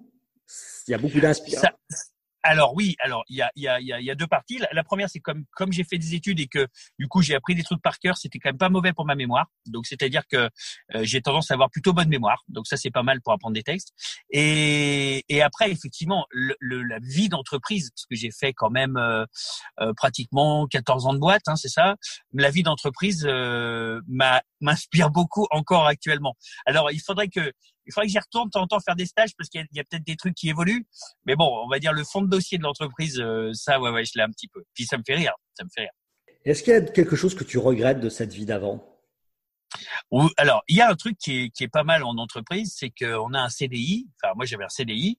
Il 0.87 0.91
y 0.91 0.95
a 0.95 0.99
beaucoup 0.99 1.21
d'inspiration. 1.21 1.71
Ça- 1.89 2.05
alors 2.43 2.75
oui, 2.75 2.97
alors 3.01 3.25
il 3.29 3.37
y 3.37 3.43
a, 3.43 3.51
y, 3.57 3.69
a, 3.69 3.81
y, 3.81 3.93
a, 3.93 4.01
y 4.01 4.11
a 4.11 4.15
deux 4.15 4.27
parties. 4.27 4.59
La, 4.59 4.69
la 4.73 4.85
première, 4.85 5.09
c'est 5.09 5.21
comme 5.21 5.45
comme 5.53 5.73
j'ai 5.73 5.85
fait 5.85 5.99
des 5.99 6.15
études 6.15 6.41
et 6.41 6.47
que 6.47 6.67
du 6.99 7.09
coup 7.09 7.23
j'ai 7.23 7.35
appris 7.35 7.55
des 7.55 7.63
trucs 7.63 7.83
par 7.83 7.99
cœur, 7.99 8.17
c'était 8.17 8.39
quand 8.39 8.49
même 8.51 8.59
pas 8.59 8.69
mauvais 8.69 8.93
pour 8.93 9.05
ma 9.07 9.15
mémoire. 9.15 9.47
Donc 9.67 9.87
c'est-à-dire 9.87 10.23
que 10.29 10.49
euh, 10.95 11.01
j'ai 11.03 11.21
tendance 11.23 11.51
à 11.51 11.55
avoir 11.55 11.71
plutôt 11.71 11.93
bonne 11.93 12.09
mémoire. 12.09 12.43
Donc 12.49 12.67
ça 12.67 12.77
c'est 12.77 12.91
pas 12.91 13.03
mal 13.03 13.21
pour 13.23 13.33
apprendre 13.33 13.55
des 13.55 13.63
textes. 13.63 13.93
Et, 14.31 15.25
et 15.29 15.43
après 15.43 15.71
effectivement 15.71 16.27
le, 16.31 16.55
le- 16.61 16.83
la 16.83 16.99
vie 17.01 17.29
d'entreprise, 17.29 17.91
parce 17.95 18.07
que 18.07 18.17
j'ai 18.17 18.31
fait 18.31 18.53
quand 18.53 18.71
même 18.71 18.97
euh, 18.97 19.25
euh, 19.81 19.93
pratiquement 19.95 20.67
14 20.67 21.07
ans 21.07 21.15
de 21.15 21.19
boîte, 21.19 21.43
hein, 21.47 21.57
c'est 21.57 21.69
ça. 21.69 21.97
La 22.33 22.51
vie 22.51 22.63
d'entreprise 22.63 23.25
euh, 23.27 24.01
m'a- 24.09 24.43
m'inspire 24.63 25.11
beaucoup 25.11 25.47
encore 25.51 25.87
actuellement. 25.87 26.37
Alors 26.67 26.91
il 26.91 27.01
faudrait 27.01 27.29
que 27.29 27.53
il 27.87 27.93
faudrait 27.93 28.07
que 28.07 28.13
j'y 28.13 28.19
retourne 28.19 28.47
de 28.47 28.51
temps 28.51 28.63
en 28.63 28.67
temps 28.67 28.81
faire 28.81 28.97
des 28.97 29.07
stages 29.07 29.33
parce 29.37 29.49
qu'il 29.49 29.67
y 29.73 29.81
a, 29.81 29.85
peut-être 29.85 30.05
des 30.05 30.17
trucs 30.17 30.35
qui 30.35 30.49
évoluent. 30.49 30.87
Mais 31.27 31.35
bon, 31.35 31.65
on 31.65 31.69
va 31.69 31.79
dire 31.79 31.93
le 31.93 32.05
fond 32.05 32.23
de 32.23 32.29
dossier 32.29 32.59
de 32.59 32.63
l'entreprise, 32.63 33.19
euh, 33.21 33.51
ça, 33.55 33.81
ouais, 33.81 33.91
ouais, 33.91 34.05
je 34.05 34.13
l'ai 34.15 34.23
un 34.23 34.31
petit 34.31 34.49
peu. 34.49 34.63
Puis 34.75 34.85
ça 34.85 34.99
me 34.99 35.03
fait 35.05 35.17
rire, 35.17 35.35
ça 35.55 35.65
me 35.65 35.69
fait 35.75 35.83
rire. 35.83 35.91
Est-ce 36.45 36.63
qu'il 36.63 36.73
y 36.73 36.77
a 36.77 36.81
quelque 36.81 37.17
chose 37.17 37.35
que 37.35 37.45
tu 37.45 37.59
regrettes 37.59 38.01
de 38.01 38.09
cette 38.09 38.33
vie 38.33 38.47
d'avant? 38.47 38.89
Alors, 40.37 40.63
il 40.69 40.77
y 40.77 40.81
a 40.81 40.91
un 40.91 40.95
truc 40.95 41.17
qui 41.19 41.45
est, 41.45 41.51
qui 41.51 41.65
est 41.65 41.69
pas 41.69 41.85
mal 41.85 42.05
en 42.05 42.17
entreprise, 42.19 42.75
c'est 42.77 42.91
qu'on 42.91 43.33
a 43.33 43.41
un 43.41 43.49
CDI. 43.49 44.07
Enfin, 44.23 44.35
moi, 44.37 44.45
j'avais 44.45 44.65
un 44.65 44.69
CDI 44.69 45.19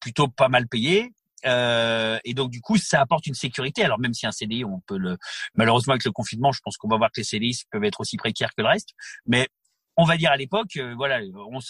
plutôt 0.00 0.28
pas 0.28 0.48
mal 0.48 0.66
payé. 0.66 1.12
Euh, 1.46 2.18
et 2.24 2.34
donc 2.34 2.50
du 2.50 2.60
coup, 2.60 2.76
ça 2.76 3.00
apporte 3.00 3.26
une 3.26 3.34
sécurité. 3.34 3.84
Alors 3.84 3.98
même 3.98 4.14
si 4.14 4.26
un 4.26 4.32
CDI, 4.32 4.64
on 4.64 4.80
peut 4.86 4.98
le 4.98 5.16
malheureusement 5.54 5.92
avec 5.92 6.04
le 6.04 6.12
confinement, 6.12 6.52
je 6.52 6.60
pense 6.62 6.76
qu'on 6.76 6.88
va 6.88 6.96
voir 6.96 7.10
que 7.10 7.20
les 7.20 7.24
CDI 7.24 7.62
peuvent 7.70 7.84
être 7.84 8.00
aussi 8.00 8.16
précaires 8.16 8.50
que 8.50 8.62
le 8.62 8.68
reste. 8.68 8.90
Mais 9.26 9.48
on 9.96 10.04
va 10.04 10.16
dire 10.16 10.30
à 10.30 10.36
l'époque, 10.36 10.76
euh, 10.76 10.94
voilà, 10.96 11.20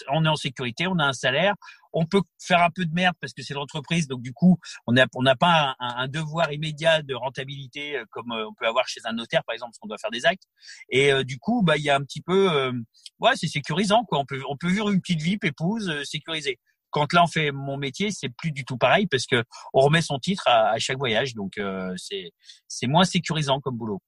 on, 0.09 0.25
est 0.25 0.27
en 0.27 0.35
sécurité, 0.35 0.87
on 0.87 0.97
a 0.99 1.05
un 1.05 1.13
salaire, 1.13 1.55
on 1.91 2.05
peut 2.05 2.21
faire 2.39 2.61
un 2.61 2.69
peu 2.69 2.85
de 2.85 2.93
merde 2.93 3.15
parce 3.19 3.33
que 3.33 3.43
c'est 3.43 3.53
l'entreprise, 3.53 4.07
donc 4.07 4.21
du 4.21 4.31
coup, 4.31 4.57
on 4.87 4.93
n'a 4.93 5.35
pas 5.35 5.75
un, 5.79 6.07
devoir 6.07 6.51
immédiat 6.51 7.01
de 7.01 7.13
rentabilité 7.13 7.97
euh, 7.97 8.05
comme 8.11 8.31
euh, 8.31 8.47
on 8.47 8.53
peut 8.53 8.67
avoir 8.67 8.87
chez 8.87 9.01
un 9.03 9.13
notaire, 9.13 9.43
par 9.43 9.53
exemple, 9.53 9.71
parce 9.71 9.79
qu'on 9.79 9.87
doit 9.87 9.97
faire 9.97 10.11
des 10.11 10.25
actes. 10.25 10.43
Et 10.89 11.11
du 11.25 11.39
coup, 11.39 11.61
bah 11.63 11.77
il 11.77 11.83
y 11.83 11.89
a 11.89 11.95
un 11.95 12.01
petit 12.01 12.21
peu, 12.21 12.71
ouais, 13.19 13.31
c'est 13.35 13.47
sécurisant, 13.47 14.03
quoi. 14.05 14.19
On 14.19 14.25
peut 14.25 14.41
on 14.47 14.57
peut 14.57 14.69
vivre 14.69 14.89
une 14.89 15.01
petite 15.01 15.21
vie 15.21 15.37
pépouse, 15.37 15.89
euh, 15.89 16.03
sécurisée. 16.03 16.59
Quand 16.91 17.11
là 17.13 17.23
on 17.23 17.27
fait 17.27 17.51
mon 17.51 17.77
métier, 17.77 18.11
c'est 18.11 18.29
plus 18.29 18.51
du 18.51 18.65
tout 18.65 18.77
pareil 18.77 19.07
parce 19.07 19.25
que 19.25 19.43
on 19.73 19.81
remet 19.81 20.01
son 20.01 20.19
titre 20.19 20.47
à, 20.47 20.71
à 20.71 20.79
chaque 20.79 20.97
voyage, 20.97 21.33
donc 21.33 21.57
euh, 21.57 21.93
c'est 21.97 22.31
c'est 22.67 22.87
moins 22.87 23.05
sécurisant 23.05 23.59
comme 23.59 23.77
boulot. 23.77 24.01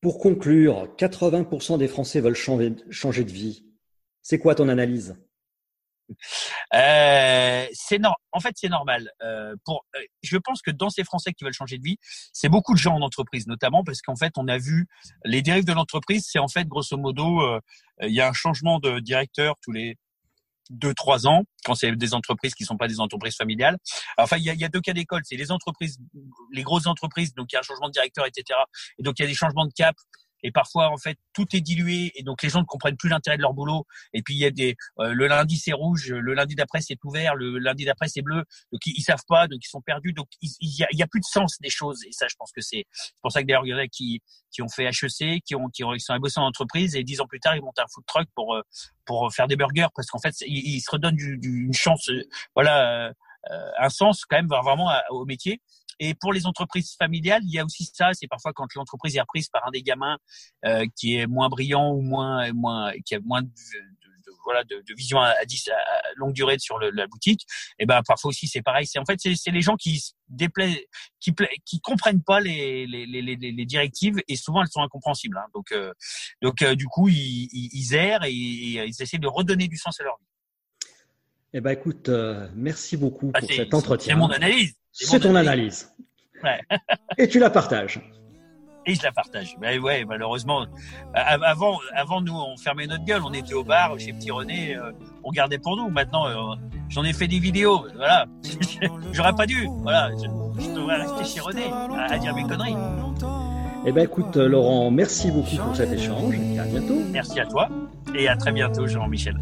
Pour 0.00 0.18
conclure, 0.18 0.88
80% 0.98 1.78
des 1.78 1.88
Français 1.88 2.20
veulent 2.20 2.34
changer, 2.34 2.70
de 2.70 3.32
vie. 3.32 3.64
C'est 4.22 4.38
quoi 4.38 4.54
ton 4.54 4.68
analyse? 4.68 5.16
Euh, 6.74 7.66
c'est. 7.72 7.98
En 8.30 8.38
fait, 8.38 8.54
c'est 8.54 8.68
normal. 8.68 9.10
Euh, 9.22 9.56
pour, 9.64 9.84
euh, 9.96 10.00
je 10.22 10.36
pense 10.36 10.62
que 10.62 10.70
dans 10.70 10.90
ces 10.90 11.02
Français 11.02 11.32
qui 11.32 11.42
veulent 11.42 11.52
changer 11.52 11.78
de 11.78 11.82
vie, 11.82 11.96
c'est 12.32 12.48
beaucoup 12.48 12.74
de 12.74 12.78
gens 12.78 12.94
en 12.94 13.02
entreprise, 13.02 13.48
notamment 13.48 13.82
parce 13.82 14.02
qu'en 14.02 14.14
fait, 14.14 14.32
on 14.36 14.46
a 14.46 14.58
vu 14.58 14.86
les 15.24 15.42
dérives 15.42 15.64
de 15.64 15.72
l'entreprise. 15.72 16.26
C'est 16.30 16.38
en 16.38 16.48
fait, 16.48 16.68
grosso 16.68 16.96
modo, 16.96 17.40
euh, 17.40 17.60
il 18.02 18.14
y 18.14 18.20
a 18.20 18.28
un 18.28 18.32
changement 18.32 18.78
de 18.78 19.00
directeur 19.00 19.56
tous 19.62 19.72
les 19.72 19.96
deux 20.70 20.94
trois 20.94 21.26
ans 21.26 21.42
quand 21.64 21.74
c'est 21.74 21.94
des 21.96 22.14
entreprises 22.14 22.54
qui 22.54 22.64
sont 22.64 22.76
pas 22.76 22.88
des 22.88 23.00
entreprises 23.00 23.36
familiales. 23.36 23.76
Enfin, 24.18 24.36
il 24.36 24.44
y 24.44 24.50
a, 24.50 24.54
il 24.54 24.60
y 24.60 24.64
a 24.64 24.68
deux 24.68 24.80
cas 24.80 24.92
d'école. 24.92 25.22
C'est 25.24 25.36
les 25.36 25.50
entreprises, 25.50 25.98
les 26.52 26.62
grosses 26.62 26.86
entreprises, 26.86 27.34
donc 27.34 27.52
il 27.52 27.54
y 27.54 27.56
a 27.56 27.60
un 27.60 27.62
changement 27.62 27.88
de 27.88 27.92
directeur, 27.92 28.26
etc. 28.26 28.58
Et 28.98 29.02
donc 29.02 29.18
il 29.18 29.22
y 29.22 29.24
a 29.24 29.28
des 29.28 29.34
changements 29.34 29.66
de 29.66 29.72
cap 29.72 29.96
et 30.42 30.50
parfois 30.50 30.90
en 30.90 30.96
fait 30.96 31.18
tout 31.32 31.46
est 31.54 31.60
dilué 31.60 32.12
et 32.14 32.22
donc 32.22 32.42
les 32.42 32.48
gens 32.48 32.60
ne 32.60 32.64
comprennent 32.64 32.96
plus 32.96 33.08
l'intérêt 33.08 33.36
de 33.36 33.42
leur 33.42 33.54
boulot. 33.54 33.86
Et 34.12 34.22
puis 34.22 34.34
il 34.34 34.38
y 34.38 34.44
a 34.44 34.50
des 34.50 34.76
euh, 34.98 35.12
le 35.12 35.26
lundi 35.26 35.56
c'est 35.56 35.72
rouge 35.72 36.10
le 36.10 36.34
lundi 36.34 36.54
d'après 36.54 36.80
c'est 36.80 36.98
ouvert 37.04 37.34
le 37.34 37.58
lundi 37.58 37.84
d'après 37.84 38.08
c'est 38.08 38.22
bleu. 38.22 38.44
Donc 38.72 38.86
ils, 38.86 38.94
ils, 38.96 39.02
savent 39.02 39.24
pas 39.28 39.48
donc 39.48 39.60
ils 39.62 39.68
sont 39.68 39.80
perdus. 39.80 40.12
Donc 40.12 40.28
il, 40.40 40.50
y 40.60 40.84
a, 40.84 40.88
y 40.92 41.02
a 41.02 41.06
plus 41.06 41.20
de 41.20 41.26
sens 41.26 41.58
des 41.60 41.70
choses. 41.70 42.04
Et 42.04 42.12
ça 42.12 42.26
je 42.28 42.34
pense 42.38 42.52
que 42.52 42.60
c'est 42.60 42.84
pour 43.22 43.32
ça 43.32 43.42
que 43.42 43.46
d'ailleurs 43.46 43.66
il 43.66 43.70
y 43.70 43.74
en 43.74 43.78
a 43.78 43.86
qui 43.86 44.22
qui 44.50 44.62
ont 44.62 44.68
fait 44.68 44.84
HEC 44.84 45.42
qui 45.44 45.54
ont 45.54 45.68
qui, 45.68 45.84
ont, 45.84 45.92
qui 45.92 46.00
sont 46.00 46.16
bossé 46.16 46.40
en 46.40 46.44
entreprise 46.44 46.96
et 46.96 47.04
dix 47.04 47.20
ans 47.20 47.26
plus 47.26 47.40
tard 47.40 47.56
ils 47.56 47.62
montent 47.62 47.78
un 47.78 47.86
food 47.92 48.04
truck 48.06 48.28
pour 48.34 48.54
euh, 48.54 48.62
pour 49.04 49.32
faire 49.32 49.46
des 49.46 49.56
burgers. 49.56 49.88
Parce 49.94 50.08
qu'en 50.08 50.18
fait 50.18 50.34
ils, 50.42 50.76
ils, 50.76 50.80
se 50.80 50.90
redonnent 50.90 51.16
du, 51.16 51.38
du, 51.38 51.66
une 51.66 51.74
chance 51.74 52.08
euh, 52.10 52.22
voilà 52.54 53.12
un 53.78 53.88
sens 53.90 54.24
quand 54.24 54.36
même 54.36 54.48
vraiment 54.48 54.90
au 55.10 55.24
métier 55.24 55.60
et 55.98 56.14
pour 56.14 56.32
les 56.32 56.46
entreprises 56.46 56.94
familiales, 56.98 57.42
il 57.44 57.52
y 57.52 57.58
a 57.58 57.64
aussi 57.64 57.84
ça. 57.84 58.10
C'est 58.12 58.28
parfois 58.28 58.52
quand 58.52 58.66
l'entreprise 58.74 59.16
est 59.16 59.20
reprise 59.20 59.48
par 59.48 59.66
un 59.66 59.70
des 59.70 59.82
gamins 59.82 60.18
euh, 60.64 60.86
qui 60.96 61.16
est 61.16 61.26
moins 61.26 61.48
brillant 61.48 61.92
ou 61.92 62.02
moins, 62.02 62.52
moins 62.52 62.92
qui 63.04 63.14
a 63.14 63.20
moins 63.20 63.42
de, 63.42 63.48
de, 63.48 64.32
voilà 64.44 64.64
de, 64.64 64.76
de, 64.76 64.94
vision 64.94 65.18
à, 65.18 65.28
à, 65.28 65.44
10, 65.44 65.68
à 65.68 65.74
longue 66.16 66.34
durée 66.34 66.58
sur 66.58 66.78
le, 66.78 66.90
la 66.90 67.06
boutique. 67.06 67.46
Et 67.78 67.86
ben 67.86 68.02
parfois 68.06 68.28
aussi 68.28 68.46
c'est 68.46 68.62
pareil. 68.62 68.86
C'est 68.86 68.98
en 68.98 69.04
fait 69.04 69.18
c'est 69.20 69.50
les 69.50 69.62
gens 69.62 69.76
qui 69.76 70.02
déplaisent, 70.28 70.78
qui 71.20 71.34
qui 71.64 71.80
comprennent 71.80 72.22
pas 72.22 72.40
les, 72.40 72.86
les, 72.86 73.06
les, 73.06 73.22
les, 73.22 73.66
directives 73.66 74.20
et 74.28 74.36
souvent 74.36 74.62
elles 74.62 74.68
sont 74.68 74.82
incompréhensibles. 74.82 75.38
Hein. 75.38 75.48
Donc 75.54 75.72
euh, 75.72 75.92
donc 76.42 76.62
euh, 76.62 76.74
du 76.74 76.86
coup 76.86 77.08
ils, 77.08 77.48
ils, 77.52 77.70
ils 77.72 77.94
errent 77.94 78.24
et, 78.24 78.32
et 78.32 78.84
ils 78.86 79.02
essaient 79.02 79.18
de 79.18 79.28
redonner 79.28 79.68
du 79.68 79.76
sens 79.76 79.98
à 80.00 80.04
leur 80.04 80.18
vie. 80.18 80.26
Eh 81.52 81.60
ben 81.60 81.70
écoute, 81.70 82.08
euh, 82.08 82.48
merci 82.54 82.96
beaucoup 82.96 83.30
ah, 83.34 83.40
pour 83.40 83.50
cet 83.50 83.72
entretien. 83.72 84.14
C'est 84.14 84.18
mon 84.18 84.30
analyse. 84.30 84.74
C'est 84.92 85.20
ton 85.20 85.34
analyse. 85.34 85.92
Ouais. 86.42 86.60
Et 87.18 87.28
tu 87.28 87.38
la 87.38 87.50
partages. 87.50 88.00
Et 88.88 88.94
je 88.94 89.02
la 89.02 89.10
partage. 89.10 89.56
Mais 89.60 89.78
ouais, 89.78 90.04
malheureusement, 90.04 90.64
avant, 91.12 91.78
avant 91.92 92.20
nous, 92.20 92.34
on 92.34 92.56
fermait 92.56 92.86
notre 92.86 93.04
gueule. 93.04 93.20
On 93.24 93.32
était 93.32 93.54
au 93.54 93.64
bar 93.64 93.98
chez 93.98 94.12
Petit 94.12 94.30
René, 94.30 94.76
euh, 94.76 94.92
on 95.24 95.32
gardait 95.32 95.58
pour 95.58 95.76
nous. 95.76 95.90
Maintenant, 95.90 96.28
euh, 96.28 96.54
j'en 96.88 97.02
ai 97.02 97.12
fait 97.12 97.26
des 97.26 97.40
vidéos. 97.40 97.84
Voilà, 97.96 98.26
j'aurais 99.12 99.34
pas 99.34 99.46
dû. 99.46 99.68
Voilà, 99.82 100.10
je, 100.12 100.62
je, 100.62 100.70
devrais 100.70 101.02
rester 101.02 101.24
chez 101.24 101.40
René 101.40 101.64
à, 101.64 102.12
à 102.12 102.18
dire 102.18 102.32
mes 102.34 102.44
conneries. 102.44 102.76
Eh 103.86 103.92
ben 103.92 104.04
écoute, 104.04 104.36
Laurent, 104.36 104.90
merci 104.92 105.32
beaucoup 105.32 105.56
pour 105.56 105.74
cet 105.74 105.92
échange. 105.92 106.34
Et 106.34 106.58
à 106.58 106.64
bientôt. 106.64 107.00
Merci 107.10 107.40
à 107.40 107.46
toi 107.46 107.68
et 108.18 108.28
à 108.28 108.36
très 108.36 108.52
bientôt, 108.52 108.86
Jean-Michel. 108.86 109.36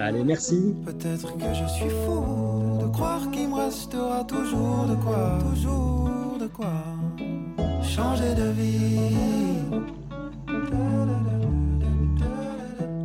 Allez, 0.00 0.24
merci. 0.24 0.74
Peut-être 0.84 1.36
que 1.36 1.54
je 1.54 1.66
suis 1.68 1.90
fou 2.04 2.78
de 2.80 2.86
croire 2.88 3.30
qu'il 3.30 3.48
me 3.48 3.54
restera 3.54 4.24
toujours 4.24 4.86
de 4.88 4.94
quoi, 4.96 5.38
toujours 5.50 6.36
de 6.40 6.46
quoi 6.46 6.82
changer 7.82 8.34
de 8.34 8.50
vie. 8.50 8.98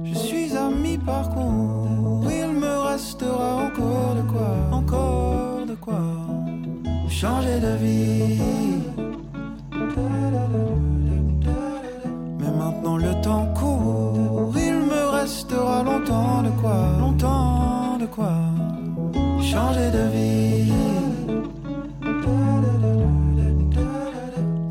Je 0.04 0.14
suis 0.14 0.58
à 0.58 0.70
mi-parcours, 0.70 2.24
il 2.30 2.60
me 2.60 2.80
restera 2.90 3.68
encore 3.68 4.16
de 4.16 4.22
quoi, 4.32 4.56
encore 4.72 5.66
de 5.68 5.76
quoi 5.76 6.02
changer 7.08 7.60
de 7.60 7.76
vie. 7.78 8.81
Longtemps 15.62 16.42
de 16.44 16.50
quoi, 16.62 16.80
longtemps 17.00 17.98
de 18.00 18.06
quoi 18.06 18.34
changer 19.42 19.90
de 19.92 20.04
vie. 20.16 20.72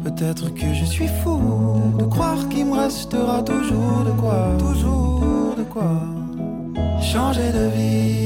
Peut-être 0.05 0.53
que 0.55 0.74
je 0.74 0.85
suis 0.85 1.09
fou 1.09 1.40
de 1.98 2.05
croire 2.05 2.48
qu'il 2.48 2.66
me 2.66 2.76
restera 2.76 3.42
toujours 3.42 4.05
de 4.05 4.12
quoi, 4.20 4.48
toujours 4.59 5.55
de 5.57 5.62
quoi 5.62 5.92
changer 7.00 7.50
de 7.53 7.66
vie. 7.76 8.19